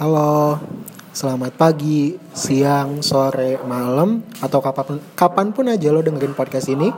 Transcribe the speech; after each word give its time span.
Halo, 0.00 0.56
selamat 1.12 1.60
pagi, 1.60 2.16
siang, 2.32 3.04
sore, 3.04 3.60
malam, 3.68 4.24
atau 4.40 4.64
kapan 4.64 4.84
pun, 4.88 4.98
kapan 5.12 5.46
pun 5.52 5.68
aja 5.68 5.92
lo 5.92 6.00
dengerin 6.00 6.32
podcast 6.32 6.72
ini 6.72 6.88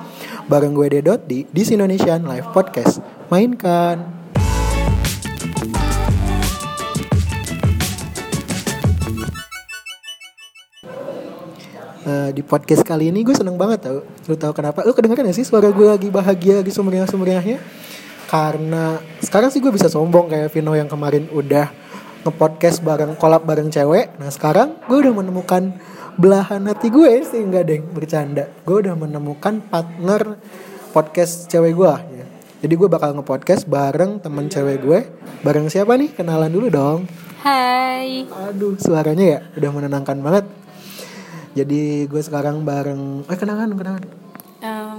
Bareng 0.46 0.70
gue 0.70 0.86
Dedot 0.86 1.18
di 1.26 1.42
This 1.50 1.74
Indonesian 1.74 2.22
Live 2.22 2.54
Podcast 2.54 3.02
Mainkan 3.26 4.06
Eh, 12.06 12.30
Di 12.30 12.42
podcast 12.46 12.86
kali 12.86 13.10
ini 13.10 13.26
gue 13.26 13.34
seneng 13.34 13.58
banget 13.58 13.90
tau 13.90 14.06
Lo 14.30 14.38
tau 14.38 14.54
kenapa? 14.54 14.86
Lo 14.86 14.94
kedengeran 14.94 15.26
gak 15.26 15.34
sih 15.34 15.42
suara 15.42 15.74
gue 15.74 15.90
lagi 15.90 16.06
bahagia, 16.06 16.62
lagi 16.62 16.70
sumringah-sumringahnya? 16.70 17.58
Karena 18.30 19.02
sekarang 19.18 19.50
sih 19.50 19.58
gue 19.58 19.74
bisa 19.74 19.90
sombong 19.90 20.30
kayak 20.30 20.54
Vino 20.54 20.78
yang 20.78 20.86
kemarin 20.86 21.26
udah 21.34 21.81
nge-podcast 22.22 22.86
bareng 22.86 23.18
kolab 23.18 23.42
bareng 23.42 23.68
cewek. 23.68 24.14
Nah 24.18 24.30
sekarang 24.30 24.78
gue 24.86 24.98
udah 25.02 25.14
menemukan 25.14 25.74
belahan 26.14 26.62
hati 26.70 26.88
gue 26.92 27.22
sih 27.26 27.42
enggak 27.42 27.66
deng 27.66 27.84
bercanda. 27.90 28.46
Gue 28.62 28.86
udah 28.86 28.94
menemukan 28.94 29.58
partner 29.66 30.38
podcast 30.94 31.50
cewek 31.50 31.74
gue. 31.74 31.94
ya. 32.14 32.24
Jadi 32.62 32.74
gue 32.78 32.86
bakal 32.86 33.18
nge-podcast 33.18 33.66
bareng 33.66 34.22
temen 34.22 34.46
cewek 34.46 34.78
gue. 34.86 35.00
Bareng 35.42 35.66
siapa 35.66 35.98
nih? 35.98 36.14
Kenalan 36.14 36.54
dulu 36.54 36.70
dong. 36.70 37.10
Hai. 37.42 38.22
Aduh 38.30 38.78
suaranya 38.78 39.26
ya 39.26 39.40
udah 39.58 39.70
menenangkan 39.74 40.22
banget. 40.22 40.46
Jadi 41.58 42.06
gue 42.06 42.22
sekarang 42.22 42.62
bareng 42.62 43.26
eh 43.26 43.34
kenalan 43.36 43.74
kenalan. 43.74 44.21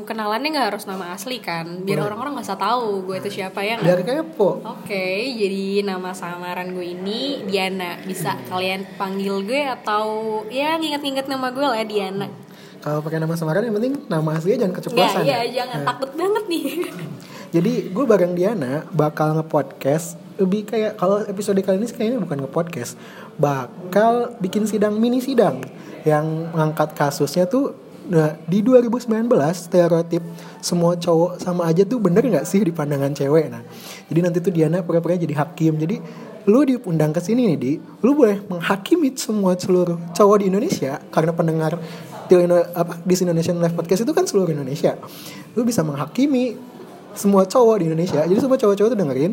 Kenalannya 0.04 0.50
nggak 0.54 0.68
harus 0.76 0.86
nama 0.86 1.16
asli 1.16 1.40
kan, 1.40 1.84
biar 1.88 2.04
orang-orang 2.04 2.38
nggak 2.38 2.48
usah 2.48 2.60
tahu 2.60 3.08
gue 3.08 3.18
itu 3.24 3.42
siapa 3.42 3.64
ya. 3.64 3.80
Dari 3.80 4.04
kepo. 4.04 4.62
Oke, 4.64 5.34
jadi 5.36 5.82
nama 5.88 6.12
samaran 6.12 6.76
gue 6.76 6.94
ini 6.94 7.44
Diana. 7.48 8.00
Bisa 8.04 8.36
kalian 8.48 8.86
panggil 9.00 9.44
gue 9.48 9.62
atau 9.66 10.42
ya 10.52 10.76
nginget-nginget 10.78 11.28
nama 11.32 11.50
gue 11.50 11.66
lah 11.66 11.84
Diana. 11.88 12.28
Kalau 12.84 13.00
pakai 13.00 13.24
nama 13.24 13.34
samaran 13.40 13.64
yang 13.64 13.76
penting 13.80 13.96
nama 14.12 14.30
aslinya 14.36 14.68
jangan 14.68 14.76
keceplosan. 14.76 15.24
ya 15.24 15.40
ya. 15.48 15.64
jangan 15.64 15.88
takut 15.88 16.12
banget 16.20 16.44
nih. 16.52 16.66
Jadi 17.56 17.74
gue 17.94 18.06
bareng 18.10 18.34
Diana 18.34 18.84
bakal 18.92 19.38
nge-podcast 19.40 20.18
lebih 20.42 20.66
kayak 20.66 20.98
kalau 20.98 21.22
episode 21.24 21.62
kali 21.62 21.78
ini 21.78 21.88
kayaknya 21.94 22.18
bukan 22.18 22.44
nge-podcast, 22.44 22.98
bakal 23.38 24.34
bikin 24.42 24.66
sidang 24.66 24.98
mini 24.98 25.22
sidang 25.22 25.62
yang 26.04 26.50
mengangkat 26.52 26.98
kasusnya 26.98 27.46
tuh 27.46 27.78
nah, 28.10 28.36
di 28.48 28.60
2019 28.64 29.08
stereotip 29.54 30.24
semua 30.64 30.96
cowok 30.96 31.44
sama 31.44 31.68
aja 31.68 31.84
tuh 31.84 32.00
bener 32.00 32.24
nggak 32.24 32.48
sih 32.48 32.64
di 32.64 32.72
pandangan 32.72 33.12
cewek? 33.12 33.52
Nah 33.52 33.64
jadi 34.08 34.20
nanti 34.30 34.38
tuh 34.40 34.52
Diana 34.54 34.84
pura-pura 34.84 35.16
jadi 35.16 35.36
hakim. 35.36 35.80
Jadi 35.80 35.98
lu 36.44 36.60
diundang 36.68 37.16
ke 37.16 37.22
sini 37.24 37.56
nih 37.56 37.58
di. 37.60 37.74
Lu 38.04 38.16
boleh 38.16 38.44
menghakimi 38.48 39.16
semua 39.16 39.56
seluruh 39.56 39.96
cowok 40.12 40.38
di 40.44 40.46
Indonesia 40.52 41.00
karena 41.12 41.32
pendengar 41.32 41.80
di 42.28 42.36
apa 42.76 43.00
di 43.04 43.14
Indonesian 43.16 43.60
Live 43.60 43.76
Podcast 43.76 44.04
itu 44.04 44.14
kan 44.16 44.28
seluruh 44.28 44.52
Indonesia. 44.52 45.00
Lu 45.56 45.64
bisa 45.64 45.84
menghakimi 45.84 46.56
semua 47.14 47.46
cowok 47.46 47.76
di 47.80 47.86
Indonesia. 47.88 48.26
Jadi 48.26 48.40
semua 48.42 48.58
cowok-cowok 48.58 48.90
tuh 48.94 49.00
dengerin 49.00 49.32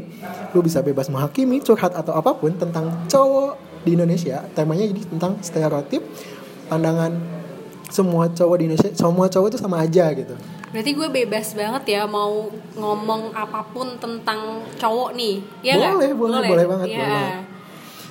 lu 0.52 0.60
bisa 0.60 0.84
bebas 0.84 1.08
menghakimi 1.08 1.64
curhat 1.64 1.96
atau 1.96 2.12
apa 2.12 2.36
pun 2.36 2.54
tentang 2.54 3.08
cowok 3.08 3.84
di 3.84 3.96
Indonesia. 3.96 4.44
Temanya 4.52 4.84
jadi 4.90 5.02
tentang 5.08 5.40
stereotip 5.40 6.04
pandangan 6.68 7.39
semua 7.90 8.30
cowok 8.30 8.56
di 8.56 8.64
Indonesia 8.70 8.90
semua 8.94 9.26
cowok 9.26 9.46
itu 9.50 9.58
sama 9.58 9.82
aja 9.82 10.06
gitu 10.14 10.34
Berarti 10.70 10.94
gue 10.94 11.08
bebas 11.10 11.58
banget 11.58 11.98
ya 11.98 12.06
mau 12.06 12.46
ngomong 12.78 13.34
apa 13.34 13.58
pun 13.74 13.90
tentang 13.98 14.62
cowok 14.78 15.18
nih. 15.18 15.42
Ya 15.66 15.74
nggak? 15.74 15.98
Boleh, 15.98 16.10
boleh, 16.14 16.40
boleh 16.46 16.66
banget, 16.70 16.88
Ya. 16.94 16.98
boleh 17.02 17.26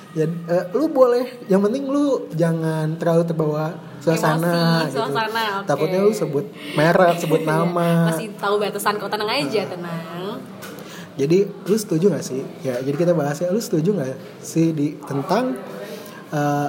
jadi 0.10 0.34
eh, 0.50 0.66
lu 0.74 0.90
boleh 0.90 1.46
yang 1.46 1.62
penting 1.62 1.86
lu 1.86 2.26
jangan 2.34 2.98
terlalu 2.98 3.30
terbawa 3.30 3.78
suasana 4.02 4.82
Emosi, 4.82 4.90
gitu 4.90 4.98
suasana, 5.06 5.44
oke. 5.62 5.68
takutnya 5.70 6.00
lu 6.02 6.10
sebut 6.10 6.46
merek 6.74 7.22
sebut 7.22 7.46
nama 7.50 8.10
Masih 8.10 8.34
tahu 8.42 8.58
batasan 8.58 8.98
kok 8.98 9.12
tenang 9.14 9.30
aja 9.30 9.70
tenang. 9.70 10.42
Jadi 11.20 11.46
lu 11.46 11.76
setuju 11.78 12.10
gak 12.16 12.26
sih? 12.26 12.42
Ya 12.66 12.82
jadi 12.82 12.96
kita 12.96 13.14
bahas 13.14 13.38
ya 13.38 13.54
lu 13.54 13.62
setuju 13.62 14.02
gak 14.02 14.18
sih 14.42 14.74
di 14.74 14.98
tentang 15.06 15.54
eh, 16.34 16.68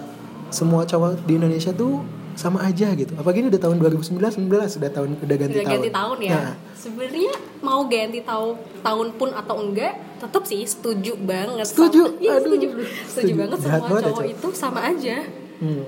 semua 0.53 0.85
cowok 0.85 1.25
di 1.25 1.41
Indonesia 1.41 1.73
tuh 1.73 2.05
sama 2.41 2.65
aja 2.65 2.89
gitu. 2.97 3.13
Apalagi 3.13 3.45
ini 3.45 3.49
udah 3.53 3.61
tahun 3.61 3.77
2019, 3.77 4.17
19 4.17 4.81
udah 4.81 4.91
tahun 4.91 5.09
udah 5.21 5.37
ganti 5.37 5.53
Udah 5.53 5.61
tahun. 5.61 5.75
ganti 5.77 5.91
tahun 5.93 6.19
ya. 6.25 6.33
Nah, 6.33 6.55
Sebenarnya 6.73 7.33
mau 7.61 7.81
ganti 7.85 8.21
tahun 8.25 8.51
tahun 8.81 9.07
pun 9.15 9.29
atau 9.37 9.57
enggak, 9.61 9.93
tetap 10.17 10.43
sih 10.49 10.65
setuju 10.65 11.13
banget. 11.21 11.69
Setuju? 11.69 12.17
Sama, 12.17 12.33
Aduh, 12.33 12.41
setuju. 12.41 12.69
setuju. 12.73 12.85
Setuju 13.07 13.33
banget 13.37 13.59
semua 13.61 13.77
ya, 13.77 13.85
cowok 13.85 14.01
cowok. 14.17 14.25
itu 14.33 14.49
sama 14.57 14.81
aja. 14.83 15.17
hmm. 15.61 15.85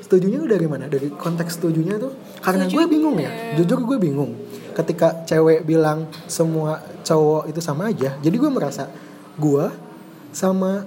Setujunya 0.00 0.36
lu 0.38 0.46
dari 0.46 0.66
mana? 0.68 0.84
Dari 0.86 1.08
konteks 1.10 1.56
setujunya 1.56 1.96
tuh? 1.96 2.12
Karena 2.38 2.68
gue 2.68 2.84
bingung 2.86 3.16
ya. 3.16 3.56
Jujur 3.56 3.82
gue 3.82 3.98
bingung. 3.98 4.36
Ketika 4.72 5.24
cewek 5.24 5.64
bilang 5.64 6.06
semua 6.24 6.78
cowok 7.02 7.48
itu 7.48 7.58
sama 7.58 7.88
aja, 7.88 8.14
jadi 8.20 8.36
gue 8.36 8.50
merasa 8.52 8.86
gue 9.34 9.66
sama 10.30 10.84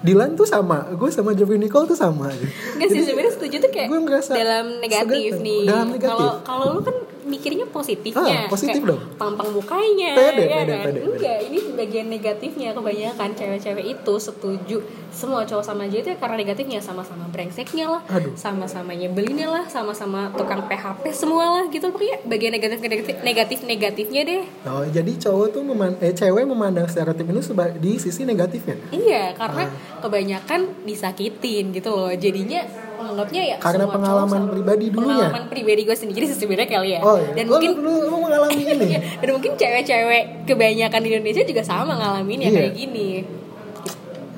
Dilan 0.00 0.32
tuh 0.32 0.44
sama, 0.44 0.88
gue 0.90 1.10
sama 1.10 1.30
Jeffrey 1.32 1.56
Nicole 1.56 1.84
tuh 1.84 1.94
sama. 1.94 2.32
Enggak 2.72 2.88
sih 2.88 3.04
sebenarnya 3.04 3.32
setuju 3.32 3.56
tuh 3.58 3.70
kayak 3.70 3.88
gue 3.88 4.00
ngerasa 4.00 4.32
dalam 4.32 4.66
negatif 4.78 5.30
segan- 5.30 5.44
nih. 5.44 5.62
Dalam 5.62 5.86
negatif. 5.90 6.08
Kalau 6.10 6.30
kalau 6.40 6.66
lu 6.72 6.80
kan 6.80 6.96
mikirnya 7.22 7.66
positifnya. 7.66 8.44
Ah, 8.44 8.48
positif 8.48 8.78
kayak 8.78 8.90
dong. 8.90 9.02
Tampang 9.14 9.48
mukanya. 9.50 10.12
Pede, 10.12 10.44
ya 10.44 10.56
pede, 10.58 10.72
kan? 10.72 10.84
pede, 10.84 10.98
pede. 10.98 11.00
Enggak, 11.10 11.38
ini 11.42 11.58
bagian 11.72 12.06
negatifnya 12.06 12.68
kebanyakan 12.70 13.28
cewek-cewek 13.32 13.84
itu 13.90 14.14
setuju 14.16 14.78
semua 15.10 15.42
cowok 15.42 15.60
sama 15.60 15.84
aja 15.84 15.96
itu 15.98 16.08
ya 16.08 16.16
karena 16.16 16.36
negatifnya 16.36 16.78
sama-sama 16.78 17.26
brengseknya 17.26 17.86
lah, 17.88 18.02
Aduh. 18.08 18.30
sama-sama 18.34 18.92
nyebelinnya 18.92 19.46
lah, 19.46 19.64
sama-sama 19.66 20.30
tukang 20.32 20.62
PHP 20.64 21.10
semua 21.10 21.44
lah 21.52 21.64
gitu 21.66 21.90
pokoknya 21.90 22.22
bagian 22.24 22.52
negatif 22.52 22.78
negatif 22.78 23.16
negatif 23.20 23.58
negatifnya 23.60 24.22
deh. 24.22 24.42
Oh, 24.64 24.84
jadi 24.84 25.10
cowok 25.20 25.46
tuh 25.50 25.62
meman 25.62 25.98
eh 25.98 26.10
cewek 26.10 26.44
memandang 26.44 26.86
stereotip 26.86 27.26
itu 27.26 27.42
seba- 27.42 27.74
di 27.74 27.98
sisi 27.98 28.22
negatifnya. 28.22 28.78
Iya, 28.90 29.34
karena 29.34 29.66
Ah. 29.66 29.98
kebanyakan 30.00 30.60
disakitin 30.84 31.70
gitu 31.70 31.90
loh. 31.90 32.12
Jadinya 32.12 32.62
menganggapnya 33.02 33.42
ya 33.44 33.56
Karena 33.56 33.66
semua 33.78 33.86
cowok 33.86 33.94
pengalaman 33.96 34.30
sama- 34.38 34.50
pribadi 34.50 34.86
dulunya. 34.88 35.14
Pengalaman 35.22 35.44
pribadi 35.46 35.80
gue 35.82 35.96
sendiri 35.96 36.24
sebenarnya 36.26 36.68
kali 36.70 36.88
ya. 36.90 37.00
Oh, 37.00 37.16
iya. 37.16 37.30
Dan 37.32 37.44
Lu- 37.44 37.52
mungkin 37.52 37.70
lu, 37.76 37.92
lu 38.04 38.16
mengalami 38.18 38.62
ini. 38.62 38.86
Iya, 38.90 39.00
dan 39.16 39.28
mungkin 39.30 39.52
cewek-cewek 39.54 40.22
kebanyakan 40.44 41.00
di 41.00 41.08
Indonesia 41.10 41.42
juga 41.42 41.62
sama 41.62 41.92
ngalamin 41.92 42.38
ya 42.38 42.48
Iya. 42.48 42.58
kayak 42.60 42.72
gini. 42.74 43.08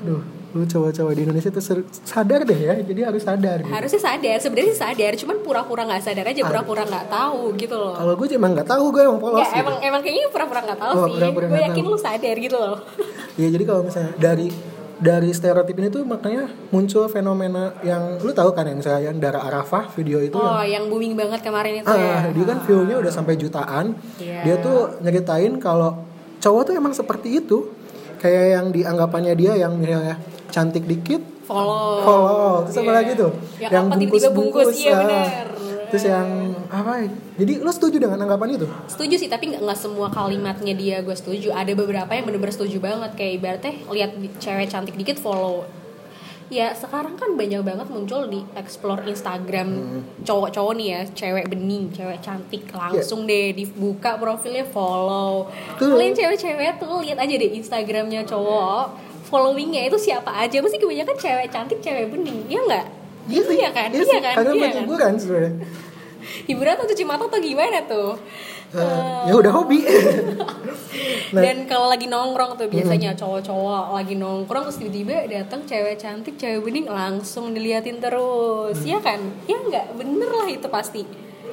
Duh, 0.01 0.21
lu 0.51 0.63
cowok-cowok 0.63 1.13
di 1.13 1.21
Indonesia 1.23 1.49
tuh 1.49 1.63
sadar 2.03 2.43
deh 2.43 2.55
ya. 2.55 2.75
Jadi 2.77 3.01
harus 3.01 3.21
sadar. 3.21 3.57
Gitu. 3.59 3.71
Harusnya 3.71 4.01
sadar, 4.01 4.37
sebenarnya 4.37 4.75
sadar, 4.75 5.11
cuman 5.15 5.37
pura-pura 5.39 5.81
nggak 5.83 6.01
sadar 6.01 6.25
aja, 6.25 6.37
Aduh. 6.37 6.49
pura-pura 6.49 6.83
nggak 6.83 7.07
tahu 7.07 7.55
gitu 7.55 7.73
loh. 7.73 7.93
Kalau 7.93 8.13
gue 8.13 8.27
emang 8.29 8.51
nggak 8.53 8.67
tahu 8.67 8.83
gue 8.89 9.01
emang 9.01 9.17
polos. 9.17 9.39
Ya 9.39 9.45
gitu. 9.45 9.59
emang 9.61 9.75
emang 9.81 10.01
kayaknya 10.01 10.27
pura-pura 10.29 10.59
nggak 10.61 10.79
tahu 10.79 10.91
Oh, 10.93 11.05
sih. 11.07 11.19
Gue 11.23 11.61
yakin 11.61 11.83
tahu. 11.83 11.91
lu 11.91 11.97
sadar 11.97 12.35
gitu 12.37 12.55
loh. 12.55 12.75
Iya 13.33 13.47
jadi 13.49 13.63
kalau 13.63 13.81
misalnya 13.83 14.11
dari 14.15 14.47
dari 15.03 15.29
stereotip 15.29 15.75
ini 15.75 15.91
tuh 15.91 16.07
makanya 16.07 16.47
muncul 16.71 17.05
fenomena 17.05 17.75
yang 17.83 18.17
lu 18.17 18.31
tahu 18.31 18.55
kan 18.55 18.63
yang 18.63 18.79
misalnya 18.79 19.11
yang 19.11 19.19
Dara 19.19 19.43
Arafah 19.43 19.91
video 19.91 20.17
itu 20.17 20.33
yang 20.33 20.47
Oh, 20.49 20.63
yang 20.63 20.83
booming 20.87 21.13
banget 21.13 21.43
kemarin 21.43 21.83
itu 21.83 21.85
Ah, 21.85 21.99
ya. 21.99 22.31
dia 22.31 22.45
kan 22.47 22.57
view-nya 22.63 22.95
udah 22.97 23.11
sampai 23.11 23.35
jutaan. 23.35 23.99
Iya. 24.15 24.39
Dia 24.41 24.55
tuh 24.57 25.03
nyeritain 25.03 25.59
kalau 25.59 26.07
cowok 26.39 26.61
tuh 26.63 26.73
emang 26.73 26.95
seperti 26.95 27.43
itu. 27.43 27.67
Kayak 28.17 28.45
yang 28.55 28.65
dianggapannya 28.71 29.35
dia 29.35 29.59
yang 29.59 29.75
misalnya 29.75 30.15
cantik 30.47 30.87
dikit, 30.87 31.19
follow. 31.43 31.99
follow. 31.99 32.63
Terus 32.63 32.77
apa 32.79 32.85
Iya. 32.85 32.95
lagi 32.95 33.11
tuh? 33.13 33.31
Yang, 33.59 33.71
apa 33.83 33.95
tiba-tiba 33.99 34.31
bungkus, 34.31 34.69
iya 34.73 34.91
ah. 34.95 34.99
benar. 35.03 35.45
Terus 35.93 36.09
yang 36.09 36.57
apa? 36.73 37.05
Jadi 37.37 37.61
lu 37.61 37.69
setuju 37.69 38.01
dengan 38.01 38.17
anggapan 38.17 38.57
itu? 38.57 38.65
setuju 38.89 39.13
sih 39.13 39.29
tapi 39.29 39.53
nggak 39.53 39.61
nggak 39.61 39.77
semua 39.77 40.09
kalimatnya 40.09 40.73
dia 40.73 41.05
gue 41.05 41.13
setuju. 41.13 41.53
Ada 41.53 41.77
beberapa 41.77 42.09
yang 42.09 42.25
bener-bener 42.25 42.49
setuju 42.49 42.81
banget. 42.81 43.13
Kayak 43.13 43.33
ibaratnya 43.37 43.73
lihat 43.93 44.11
cewek 44.41 44.73
cantik 44.73 44.97
dikit 44.97 45.21
follow. 45.21 45.69
Ya 46.49 46.73
sekarang 46.73 47.13
kan 47.13 47.37
banyak 47.37 47.61
banget 47.61 47.93
muncul 47.93 48.25
di 48.25 48.41
explore 48.57 49.05
Instagram 49.05 50.01
cowok-cowok 50.25 50.73
nih 50.81 50.87
ya 50.89 51.01
cewek 51.13 51.45
bening 51.45 51.93
cewek 51.93 52.25
cantik. 52.25 52.65
Langsung 52.73 53.29
deh 53.29 53.53
dibuka 53.53 54.17
profilnya 54.17 54.65
follow. 54.65 55.53
Betul. 55.77 55.93
kalian 55.93 56.17
cewek-cewek 56.17 56.81
tuh 56.81 57.05
lihat 57.05 57.21
aja 57.21 57.33
deh 57.37 57.53
Instagramnya 57.53 58.25
cowok. 58.25 58.97
Followingnya 59.29 59.93
itu 59.93 60.01
siapa 60.01 60.33
aja. 60.41 60.57
Mesti 60.57 60.81
kebanyakan 60.81 61.17
cewek 61.21 61.47
cantik 61.53 61.79
cewek 61.85 62.09
bening. 62.09 62.49
Ya 62.49 62.65
nggak 62.65 63.02
itu 63.27 63.51
ya 63.55 63.69
kan 63.71 63.89
Iya 63.89 64.03
iya 64.03 64.19
kan 64.19 64.35
Karena 64.39 64.51
iya 64.51 64.59
buat 64.59 64.71
kan 64.71 64.81
hiburan 64.83 65.13
sebenarnya. 65.15 65.53
hiburan 66.47 66.73
atau 66.79 66.87
cuci 66.87 67.03
mata 67.03 67.23
atau 67.27 67.39
gimana 67.39 67.79
tuh 67.83 68.15
Eh, 68.73 69.29
ya 69.29 69.33
udah 69.37 69.53
hobi. 69.53 69.85
Nah. 69.85 71.41
Dan 71.45 71.69
kalau 71.69 71.93
lagi 71.93 72.09
nongkrong 72.09 72.57
tuh 72.57 72.65
biasanya 72.65 73.13
cowok-cowok 73.13 73.93
lagi 73.93 74.17
nongkrong 74.17 74.65
terus 74.65 74.81
tiba-tiba 74.81 75.29
datang 75.29 75.61
cewek 75.69 76.01
cantik, 76.01 76.41
cewek 76.41 76.65
bening 76.65 76.89
langsung 76.89 77.53
diliatin 77.53 78.01
terus. 78.01 78.81
Hmm. 78.81 78.89
Ya 78.89 78.97
kan? 78.97 79.21
Ya 79.45 79.61
enggak, 79.61 79.93
bener 79.93 80.25
lah 80.25 80.49
itu 80.49 80.65
pasti. 80.73 81.05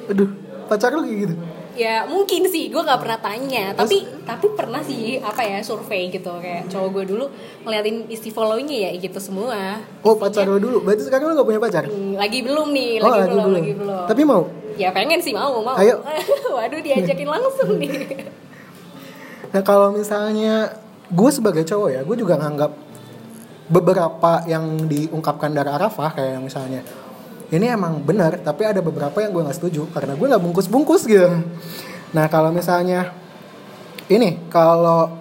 Aduh, 0.09 0.33
pacar 0.65 0.97
lu 0.97 1.05
kayak 1.05 1.17
gitu. 1.29 1.35
Ya 1.71 2.03
mungkin 2.03 2.43
sih 2.45 2.67
gue 2.67 2.77
nggak 2.77 2.99
pernah 2.99 3.15
tanya 3.17 3.71
tapi 3.71 4.03
tapi 4.21 4.51
pernah 4.51 4.79
sih 4.79 5.15
apa 5.17 5.39
ya 5.39 5.59
survei 5.59 6.07
gitu 6.07 6.27
kayak 6.37 6.67
cowok 6.67 6.89
gue 6.91 7.03
dulu 7.07 7.25
ngeliatin 7.63 8.07
isi 8.07 8.27
followingnya 8.27 8.87
ya 8.87 8.99
gitu 8.99 9.17
semua 9.17 9.79
Oh 10.03 10.13
pacar 10.13 10.43
lo 10.43 10.57
dulu, 10.57 10.81
berarti 10.81 11.05
sekarang 11.05 11.31
lo 11.31 11.37
gak 11.37 11.47
punya 11.47 11.61
pacar? 11.61 11.83
Hmm, 11.85 12.15
lagi 12.15 12.41
belum 12.41 12.67
nih 12.69 12.91
Oh, 12.97 13.07
lagi, 13.07 13.17
lagi 13.17 13.29
belum, 13.29 13.43
belum. 13.45 13.55
lagi 13.55 13.73
belum 13.73 14.03
Tapi 14.05 14.21
mau? 14.23 14.43
ya 14.73 14.89
pengen 14.89 15.19
sih 15.19 15.31
mau 15.31 15.59
mau 15.59 15.75
Ayo. 15.75 15.99
waduh 16.55 16.79
diajakin 16.79 17.27
langsung 17.27 17.75
nih 17.77 17.91
Nah 19.51 19.61
kalau 19.61 19.91
misalnya 19.91 20.75
gue 21.07 21.27
sebagai 21.29 21.63
cowok 21.63 21.89
ya, 21.91 22.01
gue 22.01 22.15
juga 22.15 22.35
nganggap 22.35 22.71
beberapa 23.67 24.43
yang 24.45 24.63
diungkapkan 24.85 25.51
dari 25.51 25.67
Arafah 25.67 26.11
kayak 26.11 26.39
misalnya 26.39 26.83
ini 27.51 27.67
emang 27.67 27.99
benar, 27.99 28.39
tapi 28.39 28.63
ada 28.63 28.79
beberapa 28.79 29.19
yang 29.19 29.31
gue 29.31 29.43
nggak 29.43 29.57
setuju 29.57 29.85
karena 29.91 30.15
gue 30.15 30.23
nggak 30.25 30.39
bungkus-bungkus 30.41 31.03
gitu. 31.03 31.27
Nah 32.11 32.25
kalau 32.27 32.49
misalnya 32.49 33.11
ini 34.07 34.39
kalau 34.47 35.11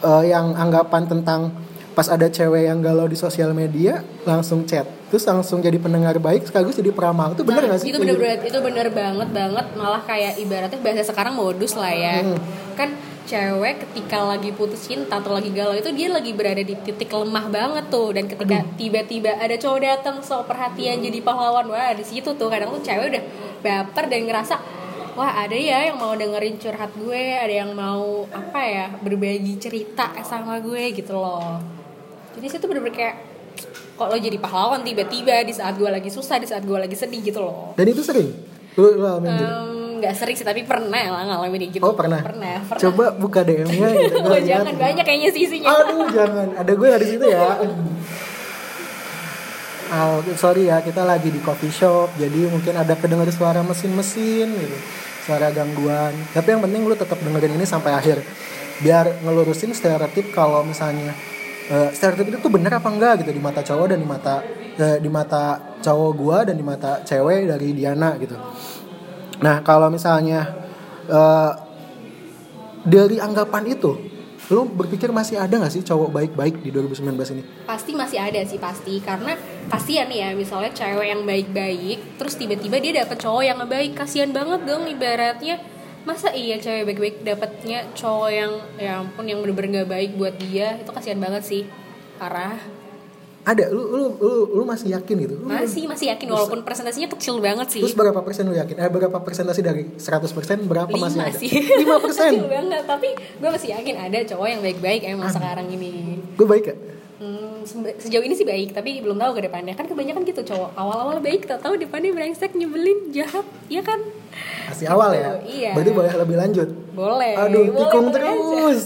eh, 0.00 0.24
yang 0.26 0.52
anggapan 0.52 1.04
tentang 1.04 1.52
pas 1.90 2.06
ada 2.06 2.26
cewek 2.26 2.64
yang 2.64 2.80
galau 2.80 3.04
di 3.04 3.14
sosial 3.14 3.52
media 3.52 4.00
langsung 4.24 4.64
chat, 4.64 4.88
terus 5.10 5.26
langsung 5.26 5.60
jadi 5.60 5.76
pendengar 5.76 6.16
baik 6.16 6.46
sekaligus 6.46 6.78
jadi 6.78 6.94
peramal, 6.94 7.34
itu 7.34 7.42
benar 7.42 7.66
Nah, 7.66 7.68
nggak 7.74 7.80
sih? 7.82 7.88
itu 7.92 7.98
bener 7.98 8.16
itu 8.40 8.58
bener 8.58 8.86
banget 8.88 9.28
banget 9.28 9.66
malah 9.74 10.00
kayak 10.00 10.38
ibaratnya 10.38 10.78
bahasa 10.80 11.04
sekarang 11.04 11.34
modus 11.34 11.76
lah 11.76 11.92
ya 11.92 12.24
Hmm. 12.24 12.38
kan 12.72 12.88
cewek 13.26 13.84
ketika 13.86 14.24
lagi 14.24 14.50
putus 14.52 14.88
cinta 14.88 15.20
atau 15.20 15.36
lagi 15.36 15.52
galau 15.52 15.76
itu 15.76 15.90
dia 15.92 16.08
lagi 16.08 16.32
berada 16.32 16.60
di 16.60 16.74
titik 16.76 17.12
lemah 17.12 17.46
banget 17.50 17.84
tuh. 17.92 18.14
Dan 18.14 18.28
ketika 18.28 18.64
tiba-tiba 18.76 19.36
ada 19.36 19.54
cowok 19.56 19.80
datang 19.80 20.16
so 20.24 20.44
perhatian 20.44 21.02
jadi 21.02 21.18
pahlawan 21.20 21.68
wah 21.68 21.92
di 21.96 22.04
situ 22.04 22.32
tuh. 22.36 22.48
Kadang 22.48 22.72
tuh 22.76 22.82
cewek 22.84 23.06
udah 23.12 23.24
baper 23.60 24.04
dan 24.08 24.24
ngerasa 24.24 24.54
wah 25.18 25.32
ada 25.42 25.56
ya 25.58 25.90
yang 25.90 25.98
mau 25.98 26.14
dengerin 26.14 26.56
curhat 26.56 26.94
gue 26.96 27.24
ada 27.36 27.50
yang 27.52 27.74
mau 27.74 28.24
apa 28.30 28.60
ya 28.62 28.86
berbagi 29.02 29.58
cerita 29.58 30.14
sama 30.22 30.62
gue 30.62 30.94
gitu 30.96 31.12
loh. 31.18 31.60
Jadi 32.38 32.46
situ 32.46 32.64
bener-bener 32.70 32.96
kayak 32.96 33.16
kok 33.98 34.08
lo 34.08 34.16
jadi 34.16 34.38
pahlawan 34.40 34.80
tiba-tiba 34.80 35.44
di 35.44 35.52
saat 35.52 35.76
gue 35.76 35.90
lagi 35.90 36.08
susah 36.08 36.40
di 36.40 36.48
saat 36.48 36.64
gue 36.64 36.78
lagi 36.78 36.96
sedih 36.96 37.20
gitu 37.20 37.42
loh. 37.42 37.76
Dan 37.76 37.90
itu 37.90 38.00
sering. 38.00 38.32
Alamin 38.80 39.28
gitu? 39.34 39.44
Em, 39.44 39.69
nggak 40.00 40.14
sering 40.16 40.36
sih 40.36 40.42
tapi 40.48 40.64
pernah 40.64 40.96
lah 41.12 41.22
ngalamin 41.28 41.68
gitu 41.68 41.84
Oh 41.84 41.92
pernah. 41.92 42.24
pernah 42.24 42.64
pernah 42.64 42.80
Coba 42.80 43.04
buka 43.12 43.44
DM-nya 43.44 43.88
gitu. 44.08 44.16
oh, 44.26 44.40
jangan 44.40 44.74
banyak 44.74 45.04
kayaknya 45.04 45.30
sisinya 45.30 45.68
Aduh 45.70 46.08
jangan, 46.08 46.48
ada 46.56 46.72
gue 46.72 46.88
di 47.04 47.06
situ 47.06 47.26
ya. 47.28 47.60
Oh, 49.90 50.22
sorry 50.38 50.70
ya, 50.70 50.78
kita 50.86 51.02
lagi 51.02 51.34
di 51.34 51.42
coffee 51.42 51.74
shop, 51.74 52.14
jadi 52.14 52.46
mungkin 52.46 52.78
ada 52.78 52.94
kedengar 52.94 53.26
suara 53.34 53.58
mesin-mesin 53.66 54.46
gitu, 54.54 54.76
suara 55.26 55.50
gangguan. 55.50 56.14
Tapi 56.30 56.46
yang 56.46 56.62
penting 56.62 56.86
lu 56.86 56.94
tetap 56.94 57.18
dengerin 57.18 57.58
ini 57.58 57.66
sampai 57.66 57.98
akhir, 57.98 58.22
biar 58.78 59.18
ngelurusin 59.26 59.74
stereotip 59.74 60.30
kalau 60.30 60.62
misalnya 60.62 61.10
eh, 61.66 61.90
stereotip 61.90 62.30
itu 62.30 62.38
tuh 62.38 62.54
bener 62.54 62.78
apa 62.78 62.86
enggak 62.86 63.26
gitu 63.26 63.34
di 63.34 63.42
mata 63.42 63.66
cowok 63.66 63.86
dan 63.90 63.98
di 63.98 64.06
mata 64.06 64.34
eh, 64.78 64.98
di 65.02 65.10
mata 65.10 65.42
cowok 65.82 66.10
gua 66.14 66.38
dan 66.46 66.54
di 66.54 66.62
mata 66.62 67.02
cewek 67.02 67.50
dari 67.50 67.68
Diana 67.74 68.14
gitu. 68.22 68.38
Nah 69.40 69.64
kalau 69.64 69.88
misalnya 69.88 70.52
eh, 71.08 71.52
dari 72.84 73.20
anggapan 73.20 73.64
itu, 73.72 73.92
lu 74.50 74.66
berpikir 74.66 75.12
masih 75.12 75.36
ada 75.36 75.52
nggak 75.60 75.72
sih 75.72 75.84
cowok 75.84 76.10
baik-baik 76.10 76.64
di 76.64 76.72
2019 76.72 77.36
ini? 77.36 77.42
pasti 77.68 77.92
masih 77.94 78.18
ada 78.20 78.40
sih 78.44 78.60
pasti. 78.60 79.00
Karena 79.00 79.36
kasihan 79.68 80.08
ya 80.08 80.32
misalnya 80.36 80.72
cewek 80.72 81.06
yang 81.06 81.22
baik-baik 81.24 82.18
terus 82.18 82.34
tiba-tiba 82.34 82.76
dia 82.80 83.04
dapet 83.04 83.16
cowok 83.20 83.42
yang 83.44 83.58
baik. 83.64 83.96
Kasihan 83.96 84.30
banget 84.32 84.64
dong 84.64 84.88
ibaratnya. 84.88 85.60
Masa 86.00 86.32
iya 86.32 86.56
cewek 86.56 86.88
baik-baik 86.88 87.16
dapetnya 87.28 87.84
cowok 87.92 88.30
yang 88.32 88.52
ya 88.80 89.04
ampun 89.04 89.28
yang 89.28 89.44
bener-bener 89.44 89.84
nggak 89.84 89.90
baik 89.92 90.10
buat 90.16 90.34
dia? 90.40 90.80
Itu 90.80 90.96
kasihan 90.96 91.20
banget 91.20 91.44
sih. 91.44 91.62
Parah 92.16 92.79
Ada, 93.40 93.68
lu 93.68 93.82
lu 93.88 94.04
lu, 94.16 94.30
lu 94.52 94.62
masih 94.62 94.92
yakin 94.92 95.16
gitu? 95.18 95.34
Lu- 95.34 95.48
masih 95.48 95.84
masih 95.84 96.12
yakin 96.12 96.28
walaupun 96.28 96.60
presentasinya 96.60 97.08
kecil 97.08 97.40
banget 97.40 97.72
sih 97.72 97.80
Terus 97.80 97.94
berapa 97.94 98.20
persen 98.20 98.44
lu 98.44 98.52
yakin? 98.52 98.76
Eh 98.76 98.86
berapa 98.86 99.16
persentase 99.16 99.60
dari 99.60 99.88
100 99.94 100.28
persen 100.28 100.60
berapa 100.62 100.88
masih 100.88 101.00
lima 101.14 101.24
ada? 101.24 101.32
sih 101.34 101.48
5 101.82 102.04
persen. 102.04 102.30
kecil 102.30 102.46
banget 102.46 102.82
tapi 102.84 103.08
gue 103.16 103.50
masih 103.50 103.68
yakin 103.72 103.94
ada 103.98 104.18
cowok 104.26 104.46
yang 104.46 104.60
baik-baik 104.60 105.00
emang 105.06 105.28
sekarang 105.28 105.66
ini 105.66 106.20
Gue 106.32 106.44
baik 106.46 106.64
ya? 106.64 106.76
Hmm, 107.16 107.60
se- 107.62 107.96
sejauh 107.98 108.20
ini 108.22 108.32
sih 108.32 108.44
baik 108.44 108.72
tapi 108.72 109.00
belum 109.00 109.16
tahu 109.16 109.32
ke 109.34 109.44
depannya 109.44 109.72
kan 109.72 109.84
kebanyakan 109.84 110.20
gitu 110.22 110.40
cowok 110.42 110.72
awal-awal 110.72 111.16
baik 111.18 111.44
tak 111.44 111.60
tahu 111.60 111.76
depannya 111.76 112.12
brengsek 112.12 112.52
nyebelin 112.52 113.08
jahat 113.10 113.44
ya 113.66 113.80
kan 113.80 114.00
Masih 114.66 114.84
awal 114.86 115.12
ya? 115.12 115.36
Iya. 115.40 115.70
Berarti 115.74 115.90
boleh 115.90 116.12
lebih 116.14 116.36
lanjut? 116.36 116.68
boleh 116.92 117.32
Aduh, 117.34 117.64
boleh, 117.66 117.76
tikung 117.78 118.06
boleh 118.06 118.20
aja. 118.20 118.36
terus. 118.36 118.80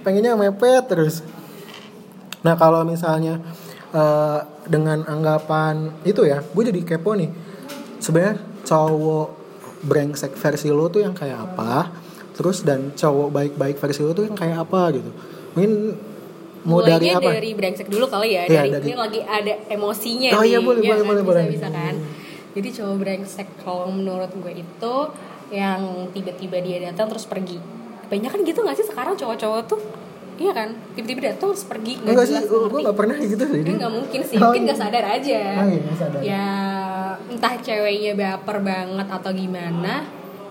Pengennya 0.00 0.32
mepet 0.34 0.84
terus. 0.86 1.14
Nah, 2.38 2.54
kalau 2.54 2.80
misalnya 2.82 3.42
eh, 3.96 4.38
dengan 4.66 5.00
anggapan 5.02 5.88
itu 6.02 6.22
ya, 6.22 6.44
gue 6.44 6.62
jadi 6.66 6.80
kepo 6.84 7.16
nih. 7.16 7.30
Sebenarnya 7.96 8.36
cowok 8.62 9.28
brengsek 9.82 10.36
versi 10.36 10.68
lo 10.68 10.86
tuh 10.86 11.00
yang 11.00 11.16
kayak 11.16 11.38
apa? 11.48 11.88
Terus 12.36 12.60
dan 12.60 12.92
cowok 12.92 13.32
baik-baik 13.32 13.76
versi 13.76 14.04
lo 14.04 14.12
tuh 14.12 14.28
yang 14.28 14.36
kayak 14.36 14.60
apa 14.60 14.92
gitu? 14.92 15.10
Mungkin 15.56 15.72
mau 16.66 16.82
dari 16.82 17.08
apa? 17.08 17.30
dari 17.32 17.54
brengsek 17.54 17.86
dulu 17.86 18.10
kali 18.10 18.34
ya 18.34 18.42
Iya, 18.44 18.66
dari, 18.66 18.68
dari- 18.74 18.86
ini 18.90 18.96
lagi 18.98 19.20
ada 19.22 19.54
emosinya 19.70 20.30
Oh, 20.34 20.42
nih 20.42 20.50
iya, 20.50 20.58
boleh, 20.58 20.82
ya 20.82 20.90
boleh, 20.90 20.98
kan? 20.98 21.06
boleh, 21.06 21.22
bisa, 21.22 21.30
boleh. 21.30 21.44
bisa 21.46 21.68
kan 21.70 21.94
jadi 22.58 22.68
cowok 22.74 22.94
brengsek 22.98 23.48
kalau 23.62 23.86
menurut 23.86 24.32
gue 24.34 24.52
itu 24.66 24.94
yang 25.54 26.10
tiba-tiba 26.10 26.58
dia 26.58 26.90
datang 26.90 27.06
terus 27.06 27.22
pergi 27.22 27.62
kebanyakan 28.02 28.42
gitu 28.42 28.66
gak 28.66 28.74
sih 28.74 28.82
sekarang 28.82 29.14
cowok-cowok 29.14 29.62
tuh 29.70 29.78
iya 30.36 30.52
kan 30.52 30.68
tiba-tiba 30.92 31.32
datang 31.32 31.52
terus 31.52 31.64
pergi 31.64 31.92
nggak 31.96 32.12
Enggak 32.12 32.26
sih, 32.28 32.40
gue 32.44 32.80
gak 32.84 32.96
pernah 32.96 33.16
gitu 33.16 33.44
sih. 33.48 33.60
Ini 33.64 33.72
nggak 33.80 33.92
mungkin 33.92 34.20
sih, 34.20 34.36
Oh, 34.36 34.42
mungkin 34.48 34.60
iya. 34.60 34.66
nggak 34.68 34.80
sadar 34.80 35.04
aja. 35.08 35.40
Oh, 35.56 35.68
iya, 35.68 35.92
sadar. 35.96 36.20
Ya 36.20 36.46
entah 37.26 37.54
ceweknya 37.56 38.12
baper 38.14 38.56
banget 38.60 39.08
atau 39.08 39.30
gimana, 39.32 39.94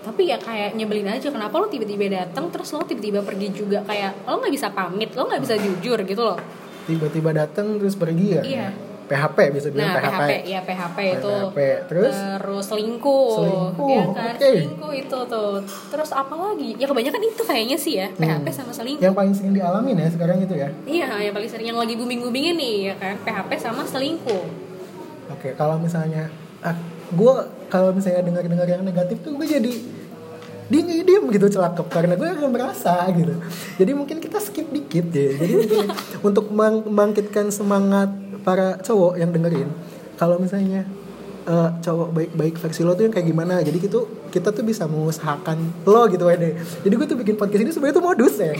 tapi 0.02 0.22
ya 0.26 0.36
kayak 0.36 0.74
nyebelin 0.74 1.08
aja. 1.08 1.30
Kenapa 1.30 1.54
lo 1.56 1.66
tiba-tiba 1.66 2.06
datang 2.10 2.50
terus 2.50 2.68
lo 2.70 2.82
tiba-tiba 2.82 3.22
pergi 3.22 3.48
juga 3.50 3.82
kayak 3.82 4.26
lo 4.26 4.38
nggak 4.38 4.54
bisa 4.54 4.68
pamit, 4.70 5.14
lo 5.14 5.24
nggak 5.24 5.42
bisa 5.42 5.54
jujur 5.54 5.98
gitu 6.02 6.22
loh. 6.22 6.38
Tiba-tiba 6.86 7.30
datang 7.30 7.78
terus 7.78 7.94
pergi 7.94 8.26
ya? 8.38 8.42
Iya. 8.42 8.68
PHP 9.06 9.38
bisa 9.54 9.68
bilang 9.70 9.94
Nah 9.94 10.02
PHP. 10.02 10.10
PHP, 10.10 10.32
ya 10.50 10.60
PHP 10.66 10.98
itu. 11.18 11.34
PHP. 11.54 11.58
Terus? 11.86 12.14
Terus 12.14 12.64
selingkuh, 12.66 13.30
Selingkuh, 13.38 13.88
ya 13.88 14.04
kan? 14.10 14.34
oke. 14.34 14.50
Selingkuh 14.50 14.92
itu 14.92 15.18
tuh. 15.30 15.52
Terus 15.94 16.10
apa 16.10 16.34
lagi? 16.34 16.70
Ya 16.74 16.86
kebanyakan 16.90 17.22
itu 17.22 17.42
kayaknya 17.46 17.76
sih 17.78 17.94
ya, 18.02 18.06
PHP 18.12 18.46
sama 18.50 18.72
selingkuh. 18.74 19.02
Yang 19.06 19.14
paling 19.14 19.32
sering 19.34 19.54
dialamin 19.54 19.96
ya 20.02 20.08
sekarang 20.10 20.38
itu 20.42 20.54
ya. 20.58 20.68
Iya, 20.84 21.08
yang 21.30 21.34
paling 21.34 21.50
sering 21.50 21.66
yang 21.70 21.78
lagi 21.78 21.94
booming-boomingnya 21.94 22.52
nih 22.58 22.74
ya 22.90 22.94
kan, 22.98 23.14
PHP 23.22 23.50
sama 23.62 23.82
selingkuh. 23.86 24.44
Oke, 25.30 25.54
kalau 25.54 25.78
misalnya 25.78 26.26
ah, 26.66 26.74
gue 27.06 27.34
kalau 27.70 27.90
misalnya 27.94 28.22
dengar-dengar 28.26 28.66
yang 28.66 28.82
negatif 28.82 29.22
tuh 29.22 29.38
gue 29.38 29.46
jadi 29.46 29.72
dia 30.66 30.82
diem 30.82 31.24
gitu 31.28 31.46
celakep 31.48 31.86
karena 31.86 32.14
gue 32.14 32.26
agak 32.26 32.50
merasa 32.50 33.06
gitu. 33.10 33.34
Jadi 33.76 33.90
mungkin 33.92 34.18
kita 34.18 34.38
skip 34.38 34.66
dikit 34.66 35.06
ya. 35.08 35.30
Jadi 35.36 35.52
mungkin 35.56 35.78
untuk 36.28 36.50
membang- 36.50 36.84
membangkitkan 36.84 37.48
semangat 37.48 38.10
para 38.42 38.78
cowok 38.78 39.14
yang 39.16 39.30
dengerin, 39.30 39.70
kalau 40.14 40.36
misalnya 40.36 40.82
eh, 41.44 41.70
cowok 41.80 42.08
baik-baik 42.10 42.54
versi 42.56 42.82
lo 42.82 42.92
tuh 42.92 43.06
yang 43.06 43.12
kayak 43.12 43.26
gimana 43.26 43.58
jadi 43.58 43.74
gitu 43.76 44.06
kita 44.28 44.50
tuh 44.50 44.62
bisa 44.62 44.84
mengusahakan 44.84 45.56
lo 45.82 46.06
gitu 46.06 46.26
ya 46.26 46.34
deh 46.34 46.54
jadi 46.82 46.90
gue 46.92 47.06
tuh 47.06 47.16
bikin 47.16 47.34
podcast 47.34 47.62
ini 47.62 47.70
sebenarnya 47.70 47.96
tuh 47.96 48.04
modus 48.04 48.34
ya 48.36 48.50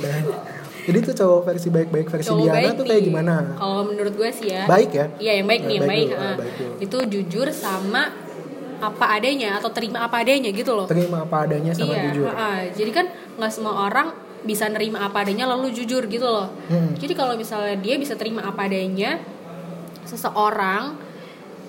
jadi 0.87 0.99
tuh 1.03 1.15
cowok 1.17 1.41
versi 1.45 1.69
baik-baik 1.69 2.07
versi 2.07 2.31
Cowok 2.31 2.39
Diana 2.41 2.55
baik 2.57 2.71
tuh 2.73 2.85
kayak 2.87 2.95
nih. 2.97 3.07
gimana 3.11 3.35
Kalau 3.55 3.83
menurut 3.83 4.15
gue 4.15 4.31
sih 4.31 4.47
ya. 4.49 4.63
Baik 4.71 4.91
ya? 4.93 5.07
Iya 5.19 5.33
yang 5.43 5.47
baik 5.47 5.61
Ya, 5.61 5.67
nih, 5.67 5.75
yang 5.75 5.83
baik 5.85 6.07
baik. 6.07 6.37
baik 6.37 6.53
dulu. 6.55 6.73
Itu 6.79 6.99
jujur 7.11 7.47
sama 7.51 8.03
apa 8.81 9.17
adanya 9.17 9.59
atau 9.59 9.71
terima 9.73 10.05
apa 10.05 10.23
adanya 10.23 10.51
gitu 10.53 10.73
loh. 10.77 10.87
terima 10.89 11.25
apa 11.25 11.49
adanya 11.49 11.73
sama 11.73 11.95
iya. 11.95 12.03
jujur 12.11 12.31
ah. 12.33 12.61
Jadi 12.73 12.91
kan 12.93 13.07
nggak 13.37 13.53
semua 13.53 13.89
orang 13.89 14.13
bisa 14.47 14.71
nerima 14.71 15.03
apa 15.03 15.27
adanya 15.27 15.49
lalu 15.51 15.75
jujur 15.75 16.07
gitu 16.07 16.27
loh. 16.27 16.49
Hmm. 16.71 16.95
Jadi 16.95 17.13
kalau 17.19 17.35
misalnya 17.35 17.75
dia 17.81 17.99
bisa 17.99 18.15
terima 18.15 18.47
apa 18.47 18.69
adanya 18.69 19.19
seseorang 20.07 20.95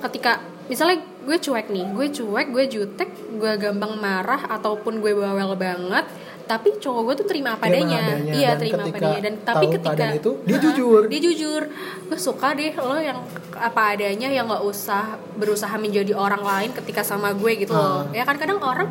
ketika 0.06 0.46
misalnya 0.70 1.02
gue 1.26 1.38
cuek 1.42 1.68
nih, 1.74 1.86
gue 1.92 2.08
cuek, 2.14 2.48
gue 2.54 2.66
jutek, 2.70 3.10
gue 3.36 3.52
gampang 3.60 3.98
marah 3.98 4.48
ataupun 4.48 5.04
gue 5.04 5.12
bawel 5.12 5.58
banget, 5.58 6.06
tapi 6.48 6.70
cowok 6.78 7.02
gue 7.04 7.16
tuh 7.18 7.28
terima 7.28 7.54
apa 7.54 7.68
adanya, 7.68 8.00
adanya. 8.02 8.34
iya 8.34 8.50
Dan 8.52 8.60
terima 8.60 8.82
apa 8.82 8.96
adanya. 8.96 9.20
Dan 9.22 9.34
tapi 9.44 9.66
ketika 9.70 10.06
itu, 10.12 10.32
dia 10.42 10.56
Ah, 10.56 10.62
jujur. 10.64 11.02
dia 11.06 11.20
jujur, 11.22 11.62
gue 12.04 12.18
suka 12.18 12.48
deh 12.54 12.72
lo 12.74 12.96
yang 12.98 13.20
apa 13.54 13.82
adanya 13.94 14.28
yang 14.28 14.48
nggak 14.48 14.64
usah 14.64 15.04
berusaha 15.34 15.76
menjadi 15.76 16.12
orang 16.12 16.40
lain 16.40 16.70
ketika 16.74 17.04
sama 17.04 17.36
gue 17.36 17.52
gitu 17.60 17.72
loh, 17.72 18.02
Ah. 18.02 18.16
ya 18.16 18.24
kan 18.24 18.36
kadang 18.36 18.58
orang 18.58 18.88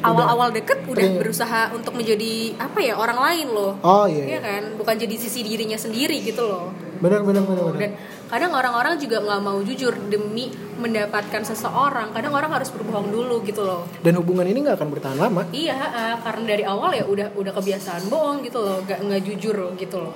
awal-awal 0.00 0.48
deket 0.50 0.84
udah 0.84 1.00
Iya. 1.02 1.16
berusaha 1.16 1.60
untuk 1.72 1.92
menjadi 1.92 2.32
apa 2.56 2.76
ya 2.78 2.94
orang 2.94 3.16
lain 3.18 3.46
loh, 3.50 3.72
oh 3.80 4.04
iya, 4.04 4.36
Iya 4.36 4.40
kan, 4.40 4.62
bukan 4.76 4.94
jadi 4.94 5.16
sisi 5.16 5.40
dirinya 5.40 5.76
sendiri 5.76 6.20
gitu 6.20 6.44
loh. 6.44 6.70
Benar 7.00 7.20
benar 7.20 7.42
benar 7.42 7.64
benar. 7.66 7.80
dan 7.80 7.90
kadang 8.24 8.52
orang-orang 8.52 8.96
juga 8.96 9.20
nggak 9.20 9.40
mau 9.40 9.58
jujur 9.60 9.92
demi 10.08 10.48
mendapatkan 10.74 11.42
seseorang 11.44 12.10
kadang 12.10 12.34
orang 12.34 12.50
harus 12.50 12.68
berbohong 12.68 13.08
dulu 13.08 13.44
gitu 13.44 13.62
loh 13.62 13.86
dan 14.00 14.16
hubungan 14.16 14.44
ini 14.44 14.64
nggak 14.64 14.76
akan 14.76 14.88
bertahan 14.90 15.18
lama 15.18 15.42
iya 15.50 15.76
uh, 15.76 16.16
karena 16.20 16.44
dari 16.44 16.64
awal 16.64 16.90
ya 16.90 17.04
udah 17.04 17.28
udah 17.34 17.52
kebiasaan 17.52 18.08
bohong 18.08 18.42
gitu 18.42 18.58
loh 18.58 18.82
nggak 18.82 18.98
nggak 19.00 19.20
jujur 19.22 19.56
gitu 19.76 19.98
loh 20.00 20.14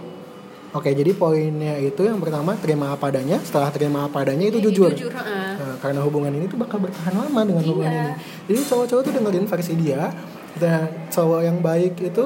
Oke, 0.69 0.93
jadi 0.93 1.17
poinnya 1.17 1.81
itu 1.81 2.05
yang 2.05 2.21
pertama 2.21 2.53
terima 2.61 2.93
apa 2.93 3.09
adanya. 3.09 3.41
Setelah 3.41 3.73
terima 3.73 4.05
apa 4.05 4.21
adanya 4.21 4.53
itu 4.53 4.61
Ini 4.61 4.67
jujur. 4.69 4.93
jujur 4.93 5.17
uh. 5.17 5.57
Nah, 5.57 5.81
karena 5.81 6.05
hubungan 6.05 6.29
ini 6.29 6.45
tuh 6.45 6.61
bakal 6.61 6.85
bertahan 6.85 7.17
lama 7.17 7.41
dengan 7.41 7.65
Iya. 7.65 7.69
hubungan 7.73 7.93
ini. 7.97 8.13
Jadi 8.53 8.61
cowok-cowok 8.69 9.01
tuh 9.01 9.13
dengerin 9.17 9.47
versi 9.49 9.73
dia. 9.81 10.13
Dan 10.61 11.09
cowok 11.09 11.41
yang 11.41 11.65
baik 11.65 11.97
itu 12.05 12.25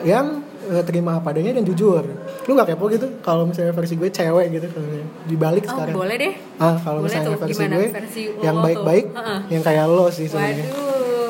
yang 0.00 0.40
eh, 0.64 0.80
terima 0.80 1.20
apa 1.20 1.28
adanya 1.28 1.60
dan 1.60 1.68
jujur. 1.68 2.08
Lu 2.48 2.56
nggak 2.56 2.68
kepo 2.70 2.88
gitu 2.88 3.06
kalau 3.20 3.44
misalnya 3.44 3.70
versi 3.70 3.94
gue 3.94 4.08
cewek 4.08 4.46
gitu 4.50 4.66
kalau 4.66 4.88
dibalik 5.22 5.62
oh 5.62 5.70
sekarang. 5.70 5.94
boleh 5.94 6.16
deh 6.16 6.32
Ah, 6.56 6.74
kalau 6.74 6.98
misalnya 6.98 7.28
tuh, 7.28 7.36
versi 7.38 7.60
gue 7.60 7.88
versi 7.92 8.22
yang 8.40 8.56
baik-baik, 8.58 9.04
Heeh. 9.12 9.38
yang 9.50 9.62
kayak 9.62 9.84
lo 9.86 10.08
sih 10.08 10.24
sebenarnya. 10.24 10.64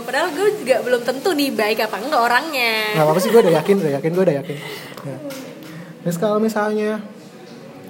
padahal 0.01 0.31
gue 0.31 0.49
juga 0.57 0.77
belum 0.81 1.03
tentu 1.03 1.31
nih 1.33 1.51
baik 1.53 1.79
apa 1.83 1.97
enggak 1.99 2.23
orangnya 2.23 2.73
Gak 2.95 3.03
apa-apa 3.03 3.21
sih 3.21 3.29
gue 3.29 3.41
udah 3.43 3.55
yakin, 3.57 3.75
udah 3.77 3.93
yakin 3.93 4.11
gue 4.11 4.25
udah 4.25 4.37
yakin. 4.39 4.57
Ya. 5.05 5.17
Terus 6.01 6.17
kalau 6.17 6.39
misalnya 6.39 7.03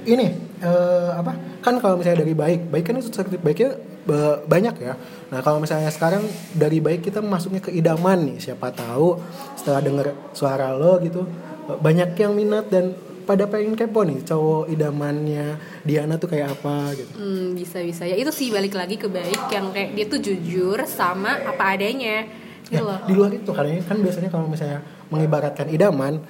ini 0.03 0.27
eh, 0.59 1.11
apa? 1.13 1.33
Kan 1.61 1.79
kalau 1.79 1.95
misalnya 1.95 2.25
dari 2.25 2.33
baik, 2.33 2.61
baik 2.67 2.85
kan 2.87 2.97
itu 2.97 3.13
baiknya 3.39 3.77
ba- 4.03 4.41
banyak 4.43 4.75
ya. 4.79 4.97
Nah 5.29 5.39
kalau 5.39 5.61
misalnya 5.61 5.93
sekarang 5.93 6.25
dari 6.51 6.81
baik 6.81 7.05
kita 7.05 7.21
masuknya 7.21 7.61
ke 7.61 7.71
idaman 7.71 8.25
nih, 8.27 8.37
siapa 8.41 8.73
tahu 8.73 9.21
setelah 9.55 9.79
denger 9.79 10.07
suara 10.33 10.73
lo 10.73 10.97
gitu 10.99 11.29
banyak 11.69 12.17
yang 12.17 12.33
minat 12.33 12.67
dan 12.67 12.97
pada 13.29 13.45
pengen 13.45 13.77
kepo 13.77 14.09
nih 14.09 14.25
cowok 14.25 14.73
idamannya 14.73 15.61
Diana 15.85 16.17
tuh 16.17 16.33
kayak 16.33 16.57
apa 16.57 16.97
gitu. 16.97 17.13
Hmm, 17.13 17.53
bisa 17.53 17.85
bisa 17.85 18.09
ya 18.09 18.17
itu 18.17 18.33
sih 18.33 18.49
balik 18.49 18.73
lagi 18.73 18.97
ke 18.97 19.05
baik 19.05 19.53
yang 19.53 19.69
kayak 19.69 19.93
dia 19.93 20.07
tuh 20.09 20.17
jujur 20.25 20.81
sama 20.89 21.37
apa 21.45 21.77
adanya 21.77 22.25
gitu 22.65 22.81
loh 22.81 22.97
Ya, 23.05 23.09
di 23.09 23.13
luar 23.13 23.33
itu 23.37 23.51
karena 23.53 23.81
kan 23.85 24.01
biasanya 24.01 24.29
kalau 24.33 24.49
misalnya 24.49 24.81
mengibaratkan 25.13 25.69
idaman 25.69 26.25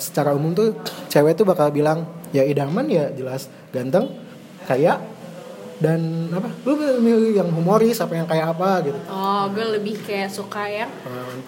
secara 0.00 0.32
umum 0.32 0.56
tuh 0.56 0.74
cewek 1.12 1.36
tuh 1.38 1.46
bakal 1.46 1.68
bilang 1.70 2.08
ya 2.34 2.42
idaman 2.42 2.88
ya 2.90 3.12
jelas 3.14 3.46
ganteng 3.70 4.10
kaya 4.66 4.98
dan 5.76 6.32
apa? 6.32 6.48
Lu 6.64 6.72
milih 6.76 7.36
yang 7.36 7.48
humoris 7.52 8.00
apa 8.00 8.16
yang 8.16 8.24
kayak 8.24 8.56
apa 8.56 8.80
gitu? 8.88 8.98
Oh 9.12 9.44
gue 9.52 9.66
lebih 9.76 10.00
kayak 10.00 10.32
suka 10.32 10.64
yang 10.64 10.88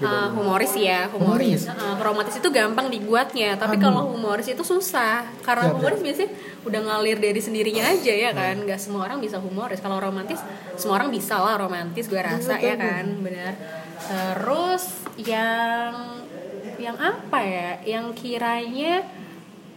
uh, 0.04 0.28
humoris 0.36 0.76
ya 0.76 1.08
Humoris? 1.08 1.64
humoris, 1.64 1.78
Uh, 1.78 1.96
romantis 2.04 2.36
itu 2.36 2.48
gampang 2.52 2.92
dibuatnya 2.92 3.56
tapi 3.56 3.80
kalau 3.80 4.12
humoris 4.12 4.44
itu 4.52 4.60
susah. 4.60 5.24
Karena 5.40 5.72
Siap, 5.72 5.76
humoris 5.80 6.00
biasanya 6.04 6.30
udah 6.68 6.80
ngalir 6.84 7.16
dari 7.16 7.40
sendirinya 7.40 7.88
aja 7.88 8.12
ya 8.12 8.30
kan. 8.36 8.54
Hmm. 8.60 8.64
nggak 8.68 8.80
semua 8.80 9.08
orang 9.08 9.18
bisa 9.24 9.40
humoris. 9.40 9.80
Kalau 9.80 9.96
romantis 9.96 10.40
semua 10.76 11.00
orang 11.00 11.08
bisa 11.08 11.40
lah 11.40 11.56
romantis 11.56 12.04
gue 12.04 12.20
rasa 12.20 12.60
betul. 12.60 12.68
ya 12.68 12.74
kan. 12.76 13.04
Benar. 13.24 13.52
Terus 13.98 14.84
yang 15.16 15.92
yang 16.76 16.96
apa 17.00 17.38
ya? 17.40 17.70
Yang 17.82 18.06
kiranya 18.20 19.08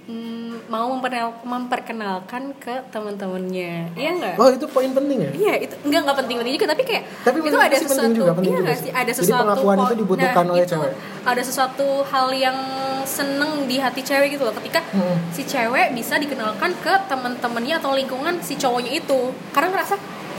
mm, 0.04 0.68
mau 0.68 0.88
memperkenal- 0.90 1.42
memperkenalkan 1.44 2.54
ke 2.56 2.74
teman-temannya 2.90 3.92
iya 3.94 4.10
nggak 4.12 4.36
oh 4.36 4.50
itu 4.50 4.66
poin 4.66 4.90
penting 4.90 5.18
ya 5.20 5.32
Iya, 5.32 5.54
itu 5.62 5.76
enggak 5.84 6.00
enggak 6.02 6.18
penting 6.20 6.36
penting 6.38 6.54
juga 6.56 6.68
tapi 6.70 6.84
kayak 6.84 7.04
Tapi 7.22 7.38
itu 7.40 7.54
ada 7.54 7.70
penting 7.70 7.88
sesuatu 7.88 8.14
juga, 8.14 8.32
penting 8.34 8.52
iya 8.52 8.60
nggak 8.62 8.78
sih. 8.78 8.92
ada 8.92 9.04
Jadi 9.06 9.20
sesuatu 9.20 9.42
pengakuan 9.44 9.78
itu 9.78 9.86
po- 9.88 10.00
dibutuhkan 10.00 10.46
oleh 10.48 10.60
itu 10.60 10.72
cewek. 10.72 10.92
Ada 11.22 11.42
sesuatu 11.44 11.88
hal 12.04 12.28
yang 12.32 12.58
seneng 13.04 13.52
di 13.64 13.78
hati 13.78 14.02
cewek 14.02 14.28
gitu 14.32 14.44
loh 14.44 14.56
ketika 14.56 14.80
Hmm. 14.90 15.18
si 15.30 15.42
cewek 15.44 15.92
bisa 15.92 16.16
dikenalkan 16.16 16.72
ke 16.78 16.94
teman-temannya 17.06 17.76
atau 17.76 17.92
lingkungan 17.92 18.40
si 18.40 18.56
cowoknya 18.56 18.92
itu. 18.96 19.20
Karena 19.52 19.70
ngerasa 19.72 19.96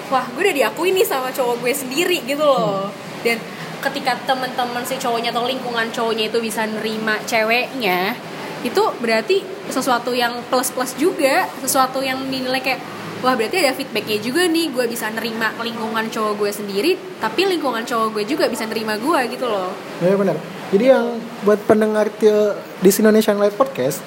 wah, 0.08 0.26
gue 0.28 0.42
udah 0.42 0.56
diakui 0.56 0.90
nih 0.90 1.02
sama 1.02 1.28
cowok 1.28 1.60
gue 1.60 1.72
sendiri 1.72 2.18
gitu 2.22 2.40
loh. 2.40 2.90
Dan 3.20 3.38
ketika 3.80 4.14
teman-teman 4.24 4.82
si 4.82 4.94
cowoknya 4.94 5.30
atau 5.30 5.42
lingkungan 5.42 5.86
cowoknya 5.88 6.28
itu 6.28 6.38
bisa 6.38 6.62
nerima 6.64 7.18
ceweknya, 7.24 8.14
itu 8.62 8.82
berarti 9.02 9.42
sesuatu 9.70 10.14
yang 10.14 10.38
plus-plus 10.46 10.94
juga, 10.94 11.50
sesuatu 11.62 11.98
yang 11.98 12.18
dinilai 12.30 12.62
kayak 12.62 12.80
wah 13.22 13.38
berarti 13.38 13.62
ada 13.62 13.70
feedbacknya 13.74 14.18
juga 14.18 14.42
nih 14.50 14.74
gue 14.74 14.84
bisa 14.90 15.06
nerima 15.14 15.54
lingkungan 15.62 16.10
cowok 16.10 16.42
gue 16.42 16.50
sendiri 16.50 16.92
tapi 17.22 17.46
lingkungan 17.46 17.86
cowok 17.86 18.18
gue 18.18 18.24
juga 18.26 18.50
bisa 18.50 18.66
nerima 18.66 18.98
gue 18.98 19.20
gitu 19.30 19.46
loh. 19.46 19.70
Ya 20.02 20.18
benar. 20.18 20.36
Jadi 20.74 20.84
yang 20.90 21.22
buat 21.46 21.62
pendengar 21.68 22.10
di, 22.18 22.30
Indonesian 22.82 23.38
Live 23.38 23.54
Podcast 23.54 24.02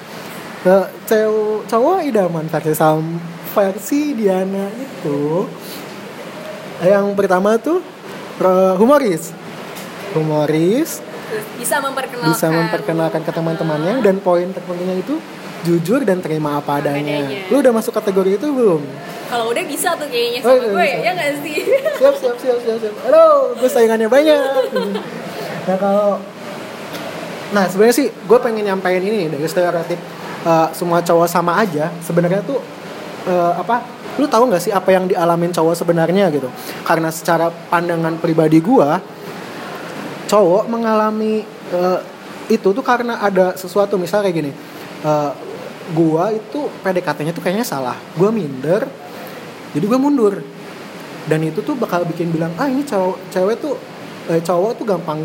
cewek 1.06 1.70
cowok 1.70 2.02
idaman 2.10 2.50
versi 2.50 2.74
sam 2.74 3.22
versi 3.54 4.18
Diana 4.18 4.66
itu 4.74 5.46
yang 6.82 7.14
pertama 7.16 7.56
tuh 7.56 7.80
eh, 8.42 8.74
humoris. 8.76 9.32
Humoris 10.12 11.00
bisa 11.58 11.82
memperkenalkan 11.82 12.32
bisa 12.32 12.46
memperkenalkan 12.48 13.20
ke 13.22 13.32
teman-temannya 13.32 13.94
dan 14.00 14.16
poin 14.18 14.46
terpentingnya 14.50 15.02
itu 15.02 15.18
jujur 15.62 16.06
dan 16.06 16.22
terima 16.22 16.62
apa 16.62 16.78
adanya. 16.78 17.26
adanya. 17.26 17.50
Lu 17.50 17.58
udah 17.58 17.72
masuk 17.74 17.90
kategori 17.92 18.38
itu 18.38 18.46
belum? 18.48 18.82
kalau 19.26 19.50
udah 19.50 19.64
bisa 19.66 19.90
tuh 19.98 20.06
kayaknya 20.06 20.38
Oh, 20.38 20.54
sama 20.54 20.62
iya, 20.62 20.70
gue 20.70 20.78
ya 20.78 20.86
bisa. 20.86 21.02
ya 21.02 21.10
nggak 21.10 21.30
sih 21.42 21.56
Siap 21.98 22.14
siap 22.14 22.36
siap 22.38 22.58
siap 22.62 22.78
siap. 22.78 22.94
Aduh, 23.10 23.58
gue 23.58 23.66
saingannya 23.66 24.06
banyak. 24.06 24.38
nah 25.66 25.76
kalau 25.76 26.22
Nah 27.46 27.64
sebenarnya 27.66 27.96
sih 27.96 28.06
gue 28.10 28.38
pengen 28.38 28.66
nyampein 28.66 29.02
ini 29.02 29.26
dari 29.26 29.46
stereotip 29.46 29.98
eh, 30.44 30.68
semua 30.70 31.02
cowok 31.02 31.26
sama 31.26 31.58
aja. 31.58 31.90
Sebenarnya 31.98 32.42
tuh 32.42 32.62
eh, 33.26 33.52
apa? 33.54 33.82
Lu 34.16 34.24
tahu 34.24 34.46
nggak 34.46 34.62
sih 34.62 34.70
apa 34.70 34.94
yang 34.94 35.10
dialamin 35.10 35.50
cowok 35.50 35.74
sebenarnya 35.74 36.30
gitu? 36.30 36.46
Karena 36.82 37.10
secara 37.10 37.50
pandangan 37.50 38.16
pribadi 38.16 38.62
gue, 38.62 38.88
cowok 40.26 40.66
mengalami 40.70 41.42
eh, 41.72 42.00
itu 42.46 42.68
tuh 42.70 42.84
karena 42.84 43.18
ada 43.18 43.54
sesuatu 43.58 43.98
misal 43.98 44.22
kayak 44.22 44.36
gini. 44.36 44.52
eh, 45.06 45.32
gua 45.94 46.34
itu 46.34 46.66
PDKT-nya 46.82 47.30
tuh 47.30 47.42
kayaknya 47.42 47.66
salah. 47.66 47.94
Gua 48.18 48.34
minder, 48.34 48.90
jadi 49.70 49.84
gue 49.84 50.00
mundur. 50.00 50.34
Dan 51.26 51.42
itu 51.42 51.58
tuh 51.58 51.74
bakal 51.74 52.06
bikin 52.06 52.30
bilang 52.30 52.54
ah 52.54 52.70
ini 52.70 52.86
cowok 52.86 53.18
cewek 53.34 53.56
tuh 53.58 53.74
eh, 54.30 54.40
cowok 54.42 54.78
tuh 54.78 54.86
gampang 54.86 55.20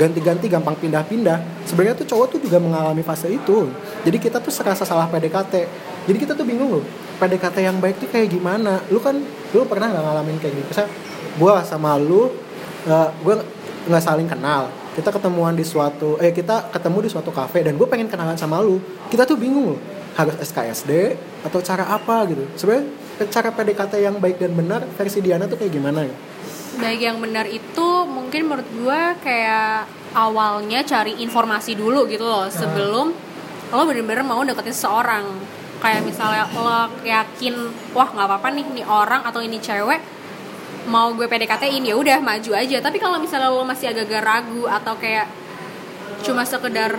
ganti-ganti 0.00 0.48
gampang 0.48 0.72
pindah-pindah 0.80 1.68
sebenarnya 1.68 2.00
tuh 2.00 2.08
cowok 2.08 2.26
tuh 2.36 2.40
juga 2.40 2.56
mengalami 2.56 3.04
fase 3.04 3.28
itu 3.28 3.68
jadi 4.08 4.16
kita 4.16 4.40
tuh 4.40 4.48
serasa 4.48 4.88
salah 4.88 5.04
PDKT 5.12 5.54
jadi 6.08 6.16
kita 6.16 6.32
tuh 6.32 6.48
bingung 6.48 6.80
loh 6.80 6.84
PDKT 7.20 7.56
yang 7.60 7.76
baik 7.76 8.00
tuh 8.00 8.08
kayak 8.08 8.32
gimana 8.32 8.80
lu 8.88 8.98
kan 8.98 9.20
lu 9.52 9.68
pernah 9.68 9.92
nggak 9.92 10.02
ngalamin 10.02 10.36
kayak 10.40 10.54
gitu 10.56 10.68
misalnya 10.72 10.90
gue 11.36 11.54
sama 11.68 12.00
lu 12.00 12.32
uh, 12.88 13.08
gue 13.20 13.34
nggak 13.88 14.02
saling 14.02 14.28
kenal. 14.28 14.70
Kita 14.92 15.08
ketemuan 15.08 15.56
di 15.56 15.64
suatu 15.64 16.20
eh 16.20 16.30
kita 16.30 16.70
ketemu 16.70 16.98
di 17.06 17.10
suatu 17.10 17.30
kafe 17.32 17.64
dan 17.64 17.78
gue 17.80 17.88
pengen 17.88 18.06
kenalan 18.06 18.36
sama 18.36 18.60
lu. 18.60 18.78
Kita 19.08 19.24
tuh 19.24 19.40
bingung 19.40 19.74
loh 19.74 19.80
harus 20.12 20.36
SKSD 20.44 21.16
atau 21.48 21.58
cara 21.64 21.88
apa 21.88 22.28
gitu. 22.28 22.44
Sebenarnya 22.54 22.84
cara 23.32 23.48
PDKT 23.54 23.94
yang 24.02 24.16
baik 24.20 24.36
dan 24.36 24.52
benar 24.52 24.84
versi 24.98 25.24
Diana 25.24 25.48
tuh 25.48 25.56
kayak 25.56 25.72
gimana 25.72 26.04
ya? 26.04 26.16
baik 26.72 27.00
yang 27.04 27.18
benar 27.20 27.44
itu 27.44 27.88
mungkin 28.08 28.48
menurut 28.48 28.68
gue 28.72 29.00
kayak 29.20 29.84
awalnya 30.16 30.80
cari 30.84 31.20
informasi 31.20 31.76
dulu 31.76 32.08
gitu 32.08 32.24
loh 32.24 32.48
sebelum 32.48 33.12
lo 33.72 33.82
bener-bener 33.88 34.24
mau 34.24 34.40
deketin 34.44 34.72
seseorang. 34.72 35.24
Kayak 35.82 36.06
misalnya 36.06 36.46
lo 36.54 36.86
yakin 37.02 37.54
wah 37.90 38.06
nggak 38.06 38.26
apa-apa 38.30 38.48
nih 38.54 38.64
ini 38.70 38.82
orang 38.86 39.26
atau 39.26 39.42
ini 39.42 39.58
cewek 39.58 40.00
mau 40.88 41.14
gue 41.14 41.26
PDKT-in 41.26 41.86
ya 41.86 41.94
udah 41.94 42.18
maju 42.18 42.50
aja. 42.56 42.78
Tapi 42.82 42.98
kalau 42.98 43.18
misalnya 43.22 43.52
lo 43.52 43.62
masih 43.62 43.90
agak-agak 43.90 44.22
ragu 44.22 44.64
atau 44.66 44.94
kayak 44.98 45.26
cuma 46.22 46.46
sekedar 46.46 46.98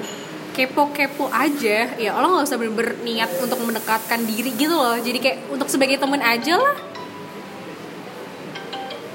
kepo-kepo 0.53 1.33
aja 1.33 1.97
ya 1.97 2.13
lo 2.13 2.29
nggak 2.29 2.45
usah 2.45 2.59
niat 3.01 3.31
untuk 3.41 3.57
mendekatkan 3.63 4.21
diri 4.23 4.53
gitu 4.53 4.75
loh. 4.75 4.95
Jadi 4.99 5.17
kayak 5.17 5.37
untuk 5.49 5.67
sebagai 5.67 5.97
temen 5.97 6.21
aja 6.21 6.55
lah. 6.59 6.77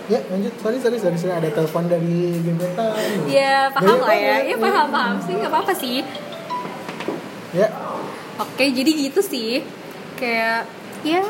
Ya 0.09 0.25
lanjut, 0.33 0.57
sorry 0.65 0.81
sorry 0.81 0.97
sorry, 0.97 1.21
sorry. 1.21 1.37
ada 1.37 1.53
telepon 1.53 1.85
dari 1.85 2.41
gebetan. 2.41 2.97
Ya 3.29 3.69
paham 3.69 4.01
lah 4.01 4.17
ya, 4.17 4.37
ya 4.41 4.57
paham 4.57 4.89
paham. 4.89 5.15
Sih 5.21 5.37
nggak 5.37 5.53
apa-apa 5.53 5.73
sih. 5.77 6.01
Ya, 7.53 7.69
Oke 8.39 8.71
jadi 8.71 8.91
gitu 9.09 9.21
sih, 9.25 9.67
kayak 10.15 10.69
ya 11.03 11.25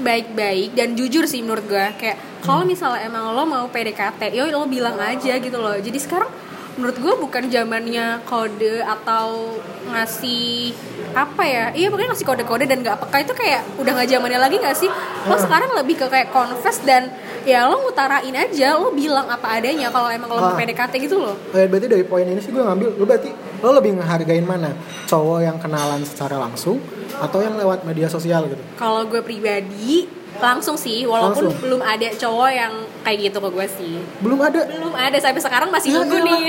baik-baik 0.00 0.74
dan 0.74 0.92
jujur 0.92 1.24
sih 1.24 1.40
menurut 1.40 1.64
gue. 1.64 1.86
Kayak 1.96 2.29
kalau 2.40 2.64
misalnya 2.64 3.04
emang 3.04 3.32
lo 3.32 3.44
mau 3.44 3.66
PDKT, 3.66 4.32
yo 4.32 4.48
lo 4.48 4.64
bilang 4.64 4.96
aja 4.96 5.36
gitu 5.36 5.56
loh. 5.56 5.76
Jadi 5.76 5.96
sekarang 5.96 6.30
menurut 6.78 6.96
gue 6.96 7.14
bukan 7.18 7.44
zamannya 7.46 8.24
kode 8.24 8.80
atau 8.80 9.58
ngasih 9.90 10.72
apa 11.12 11.42
ya? 11.42 11.64
Iya 11.74 11.90
pokoknya 11.90 12.14
ngasih 12.14 12.24
kode-kode 12.24 12.64
dan 12.64 12.80
nggak 12.80 12.96
peka. 13.04 13.16
Itu 13.20 13.34
kayak 13.34 13.62
udah 13.76 13.92
nggak 13.92 14.08
zamannya 14.08 14.40
lagi 14.40 14.56
nggak 14.56 14.76
sih? 14.78 14.88
Lo 15.26 15.36
sekarang 15.36 15.76
lebih 15.76 15.98
ke 15.98 16.06
kayak 16.06 16.30
confess 16.30 16.80
dan 16.80 17.10
ya 17.42 17.66
lo 17.66 17.84
ngutarain 17.84 18.32
aja. 18.32 18.78
Lo 18.78 18.94
bilang 18.94 19.28
apa 19.28 19.60
adanya 19.60 19.90
kalau 19.90 20.08
emang 20.08 20.30
lo 20.30 20.40
mau 20.40 20.54
Ah. 20.54 20.58
PDKT 20.58 20.92
gitu 21.04 21.20
loh. 21.20 21.36
Eh, 21.52 21.66
berarti 21.66 21.86
dari 21.90 22.04
poin 22.06 22.24
ini 22.24 22.40
sih 22.40 22.48
gue 22.48 22.62
ngambil, 22.62 22.96
lu 22.96 23.04
berarti 23.04 23.28
lo 23.60 23.76
lebih 23.76 24.00
ngehargain 24.00 24.46
mana? 24.46 24.70
Cowok 25.04 25.38
yang 25.42 25.58
kenalan 25.58 26.00
secara 26.06 26.38
langsung 26.38 26.80
atau 27.20 27.44
yang 27.44 27.58
lewat 27.58 27.84
media 27.84 28.08
sosial 28.08 28.46
gitu? 28.48 28.62
Kalau 28.78 29.04
gue 29.04 29.20
pribadi 29.20 30.08
langsung 30.36 30.72
sih, 30.72 31.02
walaupun 31.02 31.48
Langsung. 31.48 31.58
belum 31.60 31.80
ada 31.80 32.06
cowok 32.12 32.48
yang 32.48 32.72
kayak 33.00 33.18
gitu 33.26 33.38
ke 33.38 33.48
gue 33.50 33.66
sih. 33.72 33.94
belum 34.20 34.38
ada 34.38 34.60
Belum 34.64 34.92
ada 34.92 35.16
sampai 35.16 35.36
sekarang 35.38 35.68
masih 35.68 35.90
Ya 35.90 35.96
nunggu 35.98 36.16
elah. 36.16 36.24
nih. 36.30 36.42